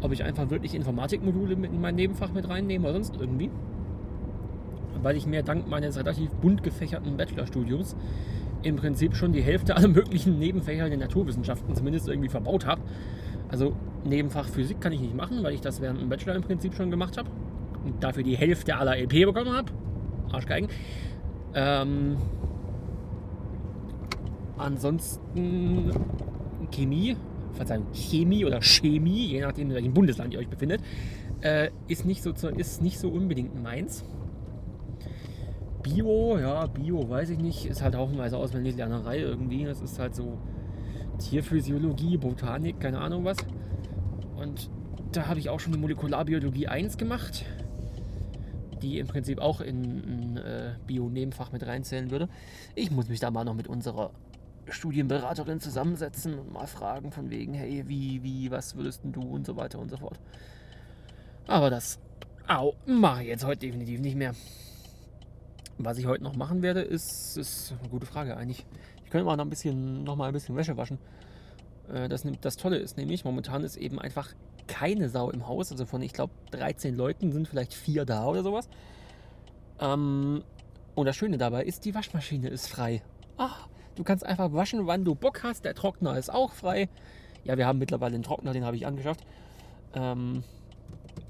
Ob 0.00 0.12
ich 0.12 0.24
einfach 0.24 0.50
wirklich 0.50 0.74
Informatikmodule 0.74 1.54
mit 1.54 1.72
in 1.72 1.80
mein 1.80 1.94
Nebenfach 1.94 2.32
mit 2.32 2.48
reinnehme 2.48 2.88
oder 2.88 2.94
sonst 2.94 3.20
irgendwie. 3.20 3.50
Weil 5.00 5.16
ich 5.16 5.26
mir 5.26 5.42
dank 5.42 5.68
meines 5.68 5.96
relativ 5.96 6.30
bunt 6.30 6.62
gefächerten 6.62 7.16
Bachelorstudiums 7.16 7.96
im 8.62 8.76
Prinzip 8.76 9.16
schon 9.16 9.32
die 9.32 9.42
Hälfte 9.42 9.76
aller 9.76 9.88
möglichen 9.88 10.38
Nebenfächer 10.38 10.84
in 10.84 10.90
den 10.90 11.00
Naturwissenschaften 11.00 11.74
zumindest 11.74 12.08
irgendwie 12.08 12.28
verbaut 12.28 12.66
habe. 12.66 12.82
Also 13.48 13.74
Nebenfach 14.04 14.48
Physik 14.48 14.80
kann 14.80 14.92
ich 14.92 15.00
nicht 15.00 15.14
machen, 15.14 15.42
weil 15.42 15.54
ich 15.54 15.60
das 15.60 15.80
während 15.80 16.00
dem 16.00 16.08
Bachelor 16.08 16.36
im 16.36 16.42
Prinzip 16.42 16.74
schon 16.74 16.90
gemacht 16.90 17.18
habe. 17.18 17.28
Und 17.84 18.02
dafür 18.02 18.22
die 18.22 18.36
Hälfte 18.36 18.76
aller 18.76 18.98
EP 18.98 19.10
bekommen 19.10 19.52
habe. 19.52 19.72
Arschgeigen. 20.30 20.68
Ähm, 21.54 22.16
Ansonsten 24.62 25.90
Chemie, 26.70 27.16
Verzeihung, 27.52 27.86
Chemie 27.92 28.44
oder 28.44 28.62
Chemie, 28.62 29.26
je 29.26 29.40
nachdem, 29.40 29.70
in 29.70 29.74
welchem 29.74 29.92
Bundesland 29.92 30.34
ihr 30.34 30.40
euch 30.40 30.48
befindet, 30.48 30.80
äh, 31.40 31.70
ist, 31.88 32.04
nicht 32.04 32.22
so, 32.22 32.30
ist 32.30 32.80
nicht 32.80 32.98
so 32.98 33.08
unbedingt 33.08 33.60
meins. 33.60 34.04
Bio, 35.82 36.38
ja, 36.38 36.66
Bio 36.66 37.08
weiß 37.08 37.30
ich 37.30 37.38
nicht, 37.38 37.66
ist 37.66 37.82
halt 37.82 37.96
haufenweise 37.96 38.36
auswendig 38.36 38.76
Lernerei 38.76 39.18
irgendwie. 39.18 39.64
Das 39.64 39.80
ist 39.80 39.98
halt 39.98 40.14
so 40.14 40.38
Tierphysiologie, 41.18 42.16
Botanik, 42.16 42.80
keine 42.80 43.00
Ahnung 43.00 43.24
was. 43.24 43.38
Und 44.36 44.70
da 45.12 45.26
habe 45.26 45.40
ich 45.40 45.50
auch 45.50 45.60
schon 45.60 45.72
die 45.72 45.78
Molekularbiologie 45.78 46.68
1 46.68 46.96
gemacht, 46.96 47.44
die 48.80 48.98
im 48.98 49.06
Prinzip 49.06 49.40
auch 49.40 49.60
in 49.60 49.82
ein 49.82 50.36
äh, 50.38 50.74
Bio-Nebenfach 50.86 51.52
mit 51.52 51.66
reinzählen 51.66 52.10
würde. 52.10 52.28
Ich 52.74 52.90
muss 52.90 53.08
mich 53.08 53.20
da 53.20 53.30
mal 53.30 53.44
noch 53.44 53.54
mit 53.54 53.68
unserer 53.68 54.10
Studienberaterin 54.68 55.60
zusammensetzen 55.60 56.38
und 56.38 56.52
mal 56.52 56.66
fragen 56.66 57.10
von 57.10 57.30
wegen, 57.30 57.54
hey, 57.54 57.84
wie, 57.86 58.22
wie, 58.22 58.50
was 58.50 58.76
würdest 58.76 59.02
du 59.04 59.20
und 59.20 59.46
so 59.46 59.56
weiter 59.56 59.78
und 59.78 59.90
so 59.90 59.96
fort. 59.96 60.18
Aber 61.46 61.70
das, 61.70 61.98
au, 62.48 62.74
mache 62.86 63.22
ich 63.22 63.28
jetzt 63.28 63.44
heute 63.44 63.66
definitiv 63.66 64.00
nicht 64.00 64.16
mehr. 64.16 64.34
Was 65.84 65.98
ich 65.98 66.06
heute 66.06 66.22
noch 66.22 66.36
machen 66.36 66.62
werde, 66.62 66.80
ist, 66.80 67.36
ist 67.36 67.74
eine 67.80 67.88
gute 67.88 68.06
Frage 68.06 68.36
eigentlich. 68.36 68.64
Ich 69.04 69.10
könnte 69.10 69.24
mal 69.24 69.36
noch 69.36 69.44
ein 69.44 69.50
bisschen, 69.50 70.04
noch 70.04 70.16
mal 70.16 70.26
ein 70.26 70.32
bisschen 70.32 70.56
Wäsche 70.56 70.76
waschen. 70.76 70.98
Äh, 71.92 72.08
das, 72.08 72.24
das 72.40 72.56
Tolle 72.56 72.76
ist 72.76 72.96
nämlich, 72.96 73.24
momentan 73.24 73.64
ist 73.64 73.76
eben 73.76 73.98
einfach 73.98 74.30
keine 74.68 75.08
Sau 75.08 75.30
im 75.30 75.46
Haus. 75.46 75.72
Also 75.72 75.84
von, 75.86 76.02
ich 76.02 76.12
glaube, 76.12 76.32
13 76.52 76.96
Leuten 76.96 77.32
sind 77.32 77.48
vielleicht 77.48 77.74
vier 77.74 78.04
da 78.04 78.26
oder 78.26 78.42
sowas. 78.42 78.68
Ähm, 79.80 80.42
und 80.94 81.06
das 81.06 81.16
Schöne 81.16 81.38
dabei 81.38 81.64
ist, 81.64 81.84
die 81.84 81.94
Waschmaschine 81.94 82.48
ist 82.48 82.68
frei. 82.68 83.02
Ach, 83.36 83.68
Du 83.94 84.04
kannst 84.04 84.24
einfach 84.24 84.52
waschen, 84.52 84.86
wann 84.86 85.04
du 85.04 85.14
Bock 85.14 85.42
hast. 85.42 85.64
Der 85.64 85.74
Trockner 85.74 86.16
ist 86.16 86.32
auch 86.32 86.52
frei. 86.52 86.88
Ja, 87.44 87.58
wir 87.58 87.66
haben 87.66 87.78
mittlerweile 87.78 88.14
einen 88.14 88.22
Trockner, 88.22 88.52
den 88.52 88.64
habe 88.64 88.76
ich 88.76 88.86
angeschafft. 88.86 89.24
Ähm, 89.94 90.44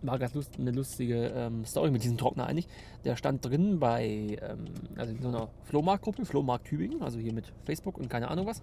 war 0.02 0.18
ganz 0.18 0.34
lust, 0.34 0.58
eine 0.58 0.70
lustige 0.70 1.32
ähm, 1.34 1.64
Story 1.64 1.90
mit 1.90 2.02
diesem 2.02 2.18
Trockner 2.18 2.46
eigentlich. 2.46 2.68
Der 3.04 3.16
stand 3.16 3.44
drin 3.44 3.78
bei, 3.78 4.38
ähm, 4.40 4.64
also 4.96 5.12
in 5.12 5.22
so 5.22 5.28
einer 5.28 5.48
Flohmarktgruppe, 5.64 6.24
Flohmarkt 6.24 6.66
Tübingen, 6.66 7.02
also 7.02 7.18
hier 7.18 7.32
mit 7.32 7.52
Facebook 7.64 7.98
und 7.98 8.08
keine 8.08 8.28
Ahnung 8.28 8.46
was. 8.46 8.60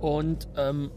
Und 0.00 0.48
ähm, 0.56 0.90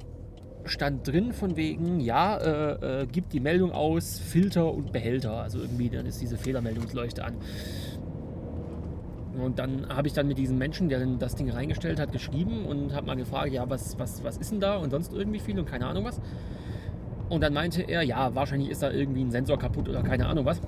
stand 0.66 1.08
drin 1.08 1.34
von 1.34 1.56
wegen, 1.56 2.00
ja, 2.00 2.38
äh, 2.38 3.02
äh, 3.02 3.06
gibt 3.06 3.34
die 3.34 3.40
Meldung 3.40 3.72
aus, 3.72 4.20
Filter 4.20 4.74
und 4.74 4.92
Behälter. 4.92 5.34
Also 5.34 5.60
irgendwie, 5.60 5.90
dann 5.90 6.06
ist 6.06 6.22
diese 6.22 6.38
Fehlermeldungsleuchte 6.38 7.24
an. 7.24 7.36
Und 9.42 9.58
dann 9.58 9.90
habe 9.90 10.08
ich 10.08 10.14
dann 10.14 10.28
mit 10.28 10.38
diesem 10.38 10.58
Menschen, 10.58 10.90
der 10.90 11.06
das 11.06 11.36
Ding 11.36 11.50
reingestellt 11.50 12.00
hat, 12.00 12.12
geschrieben 12.12 12.66
und 12.66 12.94
habe 12.94 13.08
mal 13.08 13.16
gefragt, 13.16 13.52
ja, 13.52 13.68
was, 13.70 13.98
was, 13.98 14.24
was 14.24 14.38
ist 14.38 14.52
denn 14.52 14.60
da 14.60 14.78
und 14.78 14.92
sonst 14.92 15.12
irgendwie 15.12 15.40
viel 15.40 15.58
und 15.58 15.66
keine 15.66 15.88
Ahnung 15.88 16.06
was. 16.06 16.22
Und 17.30 17.42
dann 17.42 17.54
meinte 17.54 17.82
er, 17.82 18.04
ja, 18.04 18.36
wahrscheinlich 18.36 18.70
ist 18.70 18.84
da 18.84 18.92
irgendwie 18.92 19.24
ein 19.24 19.32
Sensor 19.32 19.58
kaputt 19.58 19.90
oder 19.90 20.04
keine 20.04 20.28
Ahnung 20.28 20.46
was. 20.46 20.62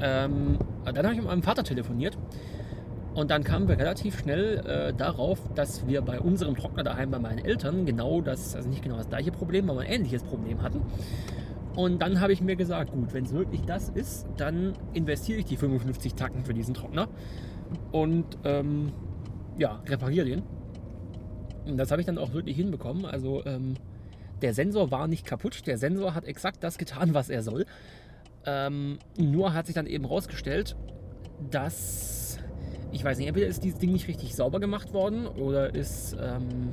Ähm, 0.00 0.58
dann 0.84 0.96
habe 0.96 1.12
ich 1.12 1.20
mit 1.20 1.26
meinem 1.28 1.42
Vater 1.42 1.64
telefoniert 1.64 2.16
und 3.14 3.30
dann 3.30 3.42
kamen 3.42 3.66
wir 3.66 3.78
relativ 3.78 4.18
schnell 4.20 4.58
äh, 4.58 4.94
darauf, 4.94 5.40
dass 5.54 5.88
wir 5.88 6.02
bei 6.02 6.20
unserem 6.20 6.54
Trockner 6.54 6.84
daheim 6.84 7.10
bei 7.10 7.18
meinen 7.18 7.44
Eltern 7.44 7.84
genau 7.84 8.20
das, 8.20 8.54
also 8.54 8.68
nicht 8.68 8.82
genau 8.82 8.96
das 8.96 9.08
gleiche 9.08 9.32
Problem, 9.32 9.68
aber 9.70 9.80
ein 9.80 9.88
ähnliches 9.88 10.22
Problem 10.22 10.62
hatten. 10.62 10.82
Und 11.74 12.00
dann 12.00 12.20
habe 12.20 12.32
ich 12.32 12.40
mir 12.40 12.56
gesagt, 12.56 12.92
gut, 12.92 13.12
wenn 13.14 13.24
es 13.24 13.32
wirklich 13.32 13.62
das 13.62 13.88
ist, 13.88 14.26
dann 14.36 14.74
investiere 14.92 15.40
ich 15.40 15.46
die 15.46 15.56
55 15.56 16.14
Tacken 16.14 16.44
für 16.44 16.54
diesen 16.54 16.74
Trockner 16.74 17.08
und 17.92 18.24
ähm, 18.44 18.92
ja, 19.58 19.80
repariere 19.86 20.26
den. 20.26 20.42
Und 21.66 21.76
das 21.76 21.90
habe 21.90 22.00
ich 22.00 22.06
dann 22.06 22.18
auch 22.18 22.32
wirklich 22.32 22.56
hinbekommen. 22.56 23.04
Also 23.04 23.44
ähm, 23.44 23.74
der 24.42 24.54
Sensor 24.54 24.90
war 24.90 25.08
nicht 25.08 25.26
kaputt. 25.26 25.66
Der 25.66 25.78
Sensor 25.78 26.14
hat 26.14 26.24
exakt 26.24 26.62
das 26.62 26.78
getan, 26.78 27.14
was 27.14 27.28
er 27.28 27.42
soll. 27.42 27.66
Ähm, 28.46 28.98
nur 29.16 29.54
hat 29.54 29.66
sich 29.66 29.74
dann 29.74 29.86
eben 29.86 30.04
rausgestellt, 30.04 30.76
dass 31.50 32.18
ich 32.92 33.04
weiß 33.04 33.18
nicht, 33.18 33.28
entweder 33.28 33.46
ist 33.46 33.64
dieses 33.64 33.78
Ding 33.78 33.92
nicht 33.92 34.08
richtig 34.08 34.34
sauber 34.34 34.60
gemacht 34.60 34.92
worden 34.92 35.26
oder 35.26 35.74
ist, 35.74 36.16
ähm, 36.20 36.72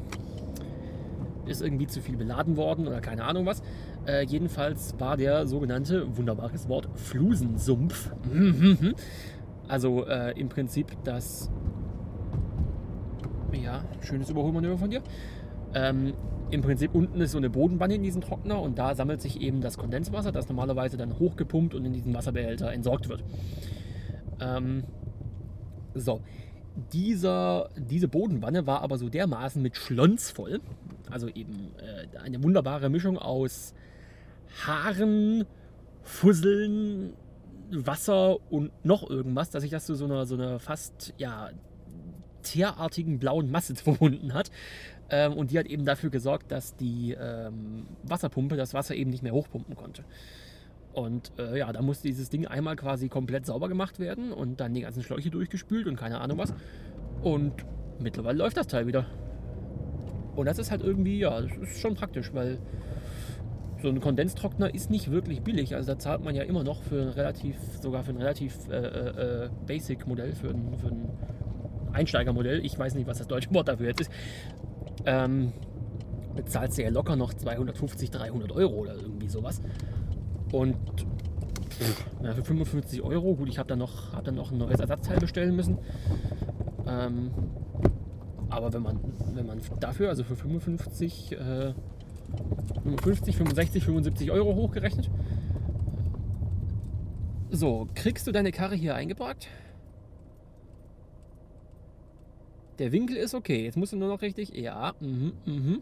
ist 1.46 1.62
irgendwie 1.62 1.88
zu 1.88 2.02
viel 2.02 2.16
beladen 2.18 2.58
worden 2.58 2.88
oder 2.88 3.02
keine 3.02 3.26
Ahnung 3.26 3.46
was. 3.46 3.62
Äh, 4.08 4.26
jedenfalls 4.26 4.96
war 5.00 5.18
der 5.18 5.46
sogenannte, 5.48 6.16
wunderbares 6.16 6.70
Wort, 6.70 6.90
Flusensumpf. 6.96 8.12
Also 9.68 10.06
äh, 10.06 10.40
im 10.40 10.48
Prinzip 10.48 10.96
das, 11.06 11.50
ja, 13.52 13.84
schönes 14.02 14.30
Überholmanöver 14.30 14.78
von 14.78 14.92
dir. 14.92 15.02
Ähm, 15.74 16.14
Im 16.56 16.62
Prinzip 16.62 16.96
unten 16.96 17.20
ist 17.20 17.34
so 17.34 17.38
eine 17.38 17.50
Bodenwanne 17.50 17.96
in 17.96 18.04
diesem 18.04 18.22
Trockner 18.22 18.62
und 18.62 18.80
da 18.80 18.96
sammelt 18.96 19.22
sich 19.22 19.42
eben 19.42 19.60
das 19.60 19.78
Kondenswasser, 19.78 20.32
das 20.32 20.48
normalerweise 20.48 20.96
dann 20.96 21.20
hochgepumpt 21.20 21.76
und 21.76 21.84
in 21.84 21.92
diesen 21.92 22.14
Wasserbehälter 22.14 22.72
entsorgt 22.72 23.10
wird. 23.10 23.26
Ähm, 24.40 24.86
so, 25.94 26.22
dieser, 26.94 27.70
diese 27.76 28.08
Bodenwanne 28.08 28.66
war 28.66 28.84
aber 28.84 28.98
so 28.98 29.10
dermaßen 29.10 29.62
mit 29.62 29.76
Schlons 29.76 30.32
voll, 30.32 30.62
also 31.12 31.28
eben 31.28 31.72
äh, 31.78 32.18
eine 32.20 32.42
wunderbare 32.42 32.90
Mischung 32.90 33.18
aus 33.18 33.74
Haaren, 34.66 35.44
Fusseln, 36.04 37.16
Wasser 37.70 38.38
und 38.50 38.72
noch 38.86 39.10
irgendwas, 39.10 39.50
dass 39.50 39.62
sich 39.64 39.72
das 39.72 39.86
zu 39.86 39.96
so 39.96 40.06
einer, 40.06 40.26
so 40.26 40.36
einer 40.36 40.60
fast 40.60 41.14
ja, 41.18 41.50
teerartigen 42.46 43.20
blauen 43.20 43.52
Masse 43.52 43.76
verbunden 43.76 44.34
hat. 44.34 44.52
Ähm, 45.10 45.34
und 45.34 45.52
die 45.52 45.60
hat 45.60 45.68
eben 45.68 45.86
dafür 45.86 46.10
gesorgt, 46.10 46.52
dass 46.52 46.76
die 46.76 47.16
ähm, 47.20 47.86
Wasserpumpe 48.04 48.56
das 48.58 48.74
Wasser 48.74 48.96
eben 48.96 49.12
nicht 49.12 49.24
mehr 49.24 49.34
hochpumpen 49.34 49.76
konnte. 49.76 50.04
Und 50.94 51.34
äh, 51.38 51.60
ja, 51.60 51.72
da 51.74 51.82
musste 51.82 52.08
dieses 52.08 52.30
Ding 52.30 52.48
einmal 52.48 52.76
quasi 52.76 53.10
komplett 53.10 53.46
sauber 53.46 53.68
gemacht 53.68 54.00
werden 54.00 54.32
und 54.32 54.62
dann 54.62 54.74
die 54.74 54.82
ganzen 54.82 55.04
Schläuche 55.04 55.30
durchgespült 55.30 55.88
und 55.88 55.98
keine 55.98 56.22
Ahnung 56.22 56.38
was. 56.38 56.54
Und 57.22 57.54
mittlerweile 58.00 58.38
läuft 58.38 58.58
das 58.58 58.68
Teil 58.68 58.88
wieder. 58.88 59.06
Und 60.36 60.46
das 60.46 60.58
ist 60.58 60.72
halt 60.72 60.82
irgendwie, 60.82 61.20
ja, 61.20 61.42
das 61.42 61.52
ist 61.58 61.80
schon 61.82 61.96
praktisch, 61.96 62.34
weil 62.34 62.60
so 63.82 63.90
ein 63.90 64.00
Kondenstrockner 64.00 64.74
ist 64.74 64.90
nicht 64.90 65.12
wirklich 65.12 65.42
billig. 65.42 65.76
Also 65.76 65.94
da 65.94 66.00
zahlt 66.00 66.24
man 66.24 66.34
ja 66.34 66.44
immer 66.44 66.64
noch 66.64 66.82
für 66.82 67.02
ein 67.02 67.10
relativ, 67.10 67.56
sogar 67.82 68.04
für 68.04 68.12
ein 68.12 68.18
relativ 68.18 68.56
äh, 68.70 68.76
äh, 68.76 69.50
Basic-Modell, 69.68 70.34
für 70.34 70.50
ein, 70.50 70.78
für 70.78 70.88
ein 70.88 71.10
Einsteigermodell. 71.94 72.66
Ich 72.66 72.78
weiß 72.80 72.96
nicht, 72.96 73.08
was 73.08 73.18
das 73.18 73.28
deutsche 73.28 73.54
Wort 73.54 73.68
dafür 73.68 73.88
jetzt 73.88 74.02
ist. 74.02 74.12
Ähm, 75.06 75.54
bezahlst 76.36 76.78
du 76.78 76.84
ja 76.84 76.90
locker 76.90 77.16
noch 77.16 77.34
250, 77.34 78.12
300 78.12 78.52
Euro 78.52 78.74
oder 78.74 78.96
irgendwie 78.96 79.30
sowas. 79.30 79.62
Und 80.52 80.76
na, 82.22 82.34
für 82.34 82.44
55 82.44 83.02
Euro, 83.02 83.36
gut, 83.36 83.50
ich 83.50 83.58
habe 83.58 83.68
dann, 83.68 83.80
noch, 83.80 84.14
hab 84.14 84.24
dann 84.24 84.36
noch 84.36 84.52
ein 84.52 84.58
neues 84.58 84.80
Ersatzteil 84.80 85.20
bestellen 85.20 85.56
müssen. 85.56 85.78
Ähm, 86.88 87.32
aber 88.50 88.74
wenn 88.74 88.82
man, 88.82 89.00
wenn 89.34 89.46
man 89.46 89.60
dafür, 89.80 90.10
also 90.10 90.24
für 90.24 90.36
55, 90.36 91.34
äh, 91.34 91.74
55, 92.84 93.36
65, 93.36 93.84
75 93.84 94.32
Euro 94.32 94.56
hochgerechnet. 94.56 95.10
So, 97.52 97.88
kriegst 97.96 98.28
du 98.28 98.32
deine 98.32 98.52
Karre 98.52 98.76
hier 98.76 98.96
eingeparkt? 98.96 99.48
Der 102.80 102.92
Winkel 102.92 103.16
ist 103.16 103.34
okay. 103.34 103.64
Jetzt 103.64 103.78
musst 103.78 103.94
du 103.94 103.98
nur 103.98 104.10
noch 104.10 104.22
richtig. 104.22 104.50
Ja, 104.56 104.94
mhm, 105.00 105.34
mhm. 105.46 105.82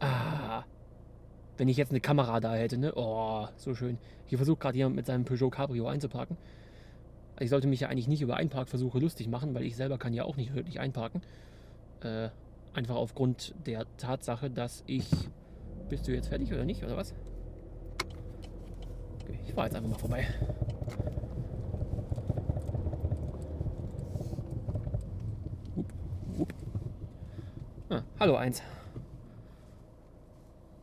Ah. 0.00 0.64
Wenn 1.56 1.68
ich 1.68 1.76
jetzt 1.76 1.90
eine 1.90 2.00
Kamera 2.00 2.40
da 2.40 2.54
hätte, 2.54 2.78
ne? 2.78 2.92
Oh, 2.96 3.46
so 3.56 3.74
schön. 3.74 3.98
Hier 4.26 4.38
versucht 4.38 4.60
gerade 4.60 4.76
jemand 4.76 4.96
mit 4.96 5.06
seinem 5.06 5.24
Peugeot 5.24 5.50
Cabrio 5.50 5.86
einzuparken. 5.86 6.36
Ich 7.38 7.50
sollte 7.50 7.66
mich 7.68 7.80
ja 7.80 7.88
eigentlich 7.88 8.08
nicht 8.08 8.22
über 8.22 8.36
Einparkversuche 8.36 8.98
lustig 8.98 9.28
machen, 9.28 9.54
weil 9.54 9.64
ich 9.64 9.76
selber 9.76 9.98
kann 9.98 10.14
ja 10.14 10.24
auch 10.24 10.36
nicht 10.36 10.54
wirklich 10.54 10.80
einparken. 10.80 11.22
Äh, 12.00 12.30
einfach 12.74 12.96
aufgrund 12.96 13.54
der 13.66 13.86
Tatsache, 13.96 14.50
dass 14.50 14.82
ich... 14.86 15.08
Bist 15.88 16.08
du 16.08 16.12
jetzt 16.12 16.28
fertig 16.28 16.52
oder 16.52 16.64
nicht, 16.64 16.82
oder 16.82 16.96
was? 16.96 17.14
Okay, 19.22 19.38
ich 19.46 19.52
fahre 19.52 19.66
jetzt 19.66 19.76
einfach 19.76 19.90
mal 19.90 19.98
vorbei. 19.98 20.26
Hup, 25.76 25.92
hup. 26.38 26.54
Ah, 27.90 28.02
hallo 28.22 28.36
Eins. 28.36 28.62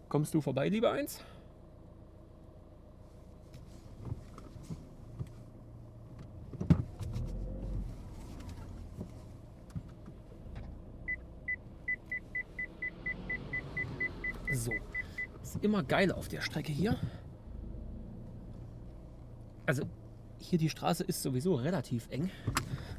Kommst 0.10 0.34
du 0.34 0.42
vorbei, 0.42 0.68
lieber 0.68 0.92
Eins? 0.92 1.24
So. 14.52 14.74
Ist 15.42 15.64
immer 15.64 15.84
geil 15.84 16.12
auf 16.12 16.28
der 16.28 16.42
Strecke 16.42 16.74
hier. 16.74 16.98
Also, 19.66 19.84
hier 20.40 20.60
die 20.60 20.70
Straße 20.70 21.06
ist 21.06 21.24
sowieso 21.24 21.56
relativ 21.56 22.10
eng. 22.10 22.32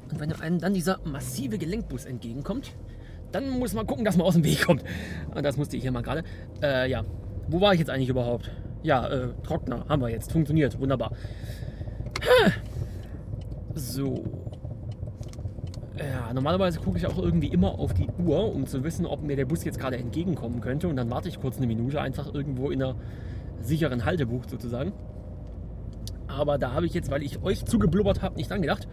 Und 0.09 0.19
wenn 0.19 0.33
einem 0.33 0.57
dann 0.57 0.73
dieser 0.73 0.99
massive 1.05 1.59
Gelenkbus 1.59 2.05
entgegenkommt, 2.05 2.73
dann 3.31 3.49
muss 3.49 3.73
man 3.73 3.87
gucken, 3.87 4.05
dass 4.05 4.17
man 4.17 4.27
aus 4.27 4.33
dem 4.33 4.43
Weg 4.43 4.65
kommt. 4.65 4.83
Und 5.33 5.43
das 5.43 5.57
musste 5.57 5.77
ich 5.77 5.83
hier 5.83 5.91
mal 5.91 6.03
gerade. 6.03 6.23
Äh, 6.61 6.89
ja. 6.89 7.03
Wo 7.47 7.59
war 7.61 7.73
ich 7.73 7.79
jetzt 7.79 7.89
eigentlich 7.89 8.09
überhaupt? 8.09 8.51
Ja, 8.83 9.07
äh, 9.07 9.29
Trockner 9.43 9.85
haben 9.89 10.01
wir 10.01 10.09
jetzt. 10.09 10.31
Funktioniert. 10.31 10.79
Wunderbar. 10.79 11.11
So. 13.73 14.23
Ja, 15.97 16.33
normalerweise 16.33 16.79
gucke 16.79 16.97
ich 16.97 17.05
auch 17.05 17.17
irgendwie 17.17 17.47
immer 17.47 17.77
auf 17.77 17.93
die 17.93 18.07
Uhr, 18.23 18.53
um 18.53 18.65
zu 18.65 18.83
wissen, 18.83 19.05
ob 19.05 19.21
mir 19.21 19.35
der 19.35 19.45
Bus 19.45 19.63
jetzt 19.63 19.79
gerade 19.79 19.97
entgegenkommen 19.97 20.61
könnte. 20.61 20.87
Und 20.87 20.95
dann 20.95 21.09
warte 21.09 21.29
ich 21.29 21.39
kurz 21.39 21.57
eine 21.57 21.67
Minute 21.67 22.01
einfach 22.01 22.33
irgendwo 22.33 22.69
in 22.69 22.81
einer 22.81 22.95
sicheren 23.59 24.05
Haltebucht 24.05 24.49
sozusagen. 24.49 24.93
Aber 26.27 26.57
da 26.57 26.73
habe 26.73 26.85
ich 26.85 26.93
jetzt, 26.93 27.11
weil 27.11 27.23
ich 27.23 27.43
euch 27.43 27.65
zugeblubbert 27.65 28.21
habe, 28.21 28.35
nicht 28.35 28.51
angedacht. 28.51 28.87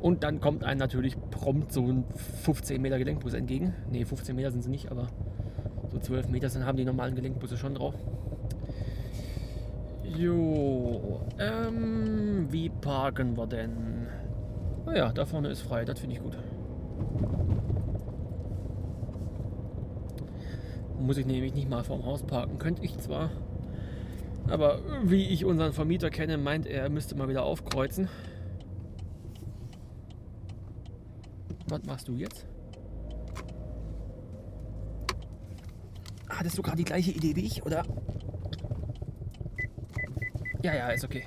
Und 0.00 0.22
dann 0.22 0.40
kommt 0.40 0.62
einem 0.64 0.78
natürlich 0.78 1.16
prompt 1.30 1.72
so 1.72 1.82
ein 1.82 2.04
15 2.42 2.80
Meter 2.80 2.98
Gelenkbus 2.98 3.34
entgegen. 3.34 3.74
Ne, 3.90 4.04
15 4.04 4.36
Meter 4.36 4.52
sind 4.52 4.62
sie 4.62 4.70
nicht, 4.70 4.90
aber 4.90 5.08
so 5.90 5.98
12 5.98 6.28
Meter 6.28 6.48
sind, 6.48 6.64
haben 6.64 6.76
die 6.76 6.84
normalen 6.84 7.14
Gelenkbusse 7.14 7.56
schon 7.56 7.74
drauf. 7.74 7.94
Jo, 10.04 11.20
ähm, 11.38 12.46
wie 12.50 12.68
parken 12.68 13.36
wir 13.36 13.46
denn? 13.46 14.06
Naja, 14.86 15.12
da 15.12 15.26
vorne 15.26 15.48
ist 15.48 15.62
frei, 15.62 15.84
das 15.84 15.98
finde 15.98 16.16
ich 16.16 16.22
gut. 16.22 16.38
Muss 20.98 21.18
ich 21.18 21.26
nämlich 21.26 21.54
nicht 21.54 21.68
mal 21.68 21.84
vorm 21.84 22.04
Haus 22.04 22.22
parken. 22.22 22.58
Könnte 22.58 22.84
ich 22.84 22.98
zwar, 22.98 23.30
aber 24.48 24.80
wie 25.04 25.28
ich 25.28 25.44
unseren 25.44 25.72
Vermieter 25.72 26.10
kenne, 26.10 26.38
meint 26.38 26.66
er, 26.66 26.84
er 26.84 26.88
müsste 26.88 27.14
mal 27.14 27.28
wieder 27.28 27.42
aufkreuzen. 27.42 28.08
Was 31.68 31.84
machst 31.84 32.08
du 32.08 32.14
jetzt? 32.14 32.46
Hattest 36.28 36.56
du 36.56 36.62
gerade 36.62 36.78
die 36.78 36.84
gleiche 36.84 37.10
Idee 37.10 37.36
wie 37.36 37.46
ich, 37.46 37.64
oder? 37.64 37.82
Ja, 40.62 40.74
ja, 40.74 40.88
ist 40.88 41.04
okay. 41.04 41.24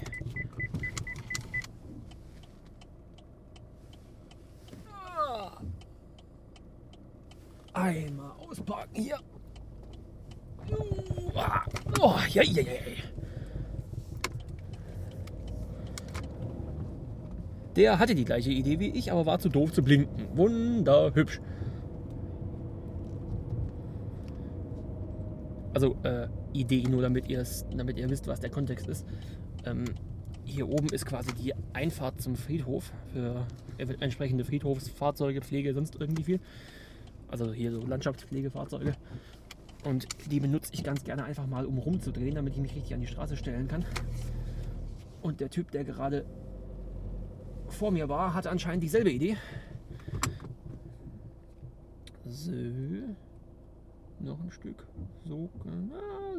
Einmal 7.73 8.31
ausparken 8.31 8.95
hier. 8.95 9.19
Oh, 11.99 12.15
ja, 12.29 12.43
ja, 12.43 12.61
ja. 12.61 12.71
Der 17.75 17.99
hatte 17.99 18.15
die 18.15 18.25
gleiche 18.25 18.51
Idee 18.51 18.79
wie 18.79 18.89
ich, 18.89 19.11
aber 19.11 19.25
war 19.25 19.39
zu 19.39 19.49
doof 19.49 19.71
zu 19.71 19.81
blinken. 19.81 20.27
Wunderhübsch. 20.35 21.39
Also 25.73 25.95
äh, 26.03 26.27
Idee 26.53 26.83
nur, 26.83 27.01
damit, 27.01 27.25
damit 27.75 27.97
ihr 27.97 28.09
wisst, 28.09 28.27
was 28.27 28.41
der 28.41 28.49
Kontext 28.49 28.87
ist. 28.87 29.05
Ähm, 29.65 29.85
hier 30.43 30.67
oben 30.67 30.87
ist 30.89 31.05
quasi 31.05 31.33
die 31.33 31.53
Einfahrt 31.73 32.21
zum 32.21 32.35
Friedhof 32.35 32.91
für 33.13 33.45
entsprechende 33.77 34.43
Friedhofsfahrzeuge, 34.43 35.41
Pflege, 35.41 35.73
sonst 35.73 35.95
irgendwie 35.99 36.23
viel. 36.23 36.39
Also 37.29 37.53
hier 37.53 37.71
so 37.71 37.85
Landschaftspflegefahrzeuge. 37.85 38.93
Und 39.85 40.07
die 40.29 40.39
benutze 40.39 40.73
ich 40.73 40.83
ganz 40.83 41.03
gerne 41.03 41.23
einfach 41.23 41.47
mal, 41.47 41.65
um 41.65 41.77
rumzudrehen, 41.77 42.35
damit 42.35 42.53
ich 42.53 42.61
mich 42.61 42.75
richtig 42.75 42.93
an 42.93 43.01
die 43.01 43.07
Straße 43.07 43.37
stellen 43.37 43.67
kann. 43.67 43.85
Und 45.21 45.39
der 45.39 45.49
Typ, 45.49 45.71
der 45.71 45.83
gerade 45.85 46.25
vor 47.81 47.89
mir 47.89 48.07
war, 48.07 48.35
hatte 48.35 48.51
anscheinend 48.51 48.83
dieselbe 48.83 49.09
Idee. 49.09 49.37
So. 52.27 52.51
Noch 54.19 54.39
ein 54.39 54.51
Stück. 54.51 54.85
So. 55.25 55.49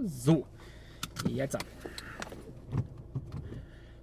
So. 0.04 0.46
Jetzt. 1.26 1.58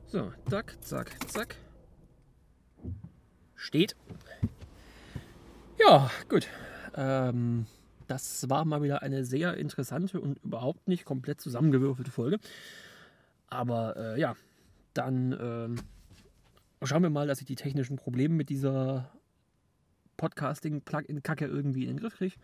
So, 0.08 0.34
zack, 0.50 0.76
zack, 0.82 1.32
zack. 1.32 1.56
Steht. 3.56 3.96
Ja, 5.80 6.12
gut. 6.28 6.50
Ähm, 6.96 7.68
das 8.08 8.50
war 8.50 8.66
mal 8.66 8.84
wieder 8.84 9.02
eine 9.02 9.24
sehr 9.24 9.56
interessante 9.56 10.20
und 10.20 10.44
überhaupt 10.44 10.90
nicht 10.90 11.06
komplett 11.06 11.40
zusammengewürfelte 11.40 12.12
Folge. 12.12 12.38
Aber 13.48 13.96
äh, 13.96 14.20
ja, 14.20 14.36
dann 14.94 15.32
ähm, 15.40 15.76
schauen 16.84 17.04
wir 17.04 17.10
mal, 17.10 17.28
dass 17.28 17.42
ich 17.42 17.48
die 17.48 17.56
technischen 17.56 17.98
Probleme 17.98 18.36
mit 18.36 18.50
dieser 18.50 19.12
Podcasting-Plugin-Kacke 20.18 21.46
irgendwie 21.46 21.84
in 21.84 21.90
den 21.90 22.00
Griff 22.00 22.18
kriege. 22.18 22.36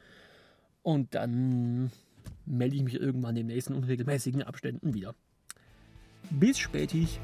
Und 0.83 1.15
dann 1.15 1.91
melde 2.45 2.75
ich 2.75 2.83
mich 2.83 2.99
irgendwann 2.99 3.35
in 3.35 3.47
den 3.47 3.55
nächsten 3.55 3.73
unregelmäßigen 3.73 4.43
Abständen 4.43 4.93
wieder. 4.93 5.15
Bis 6.29 6.57
spätig. 6.57 7.19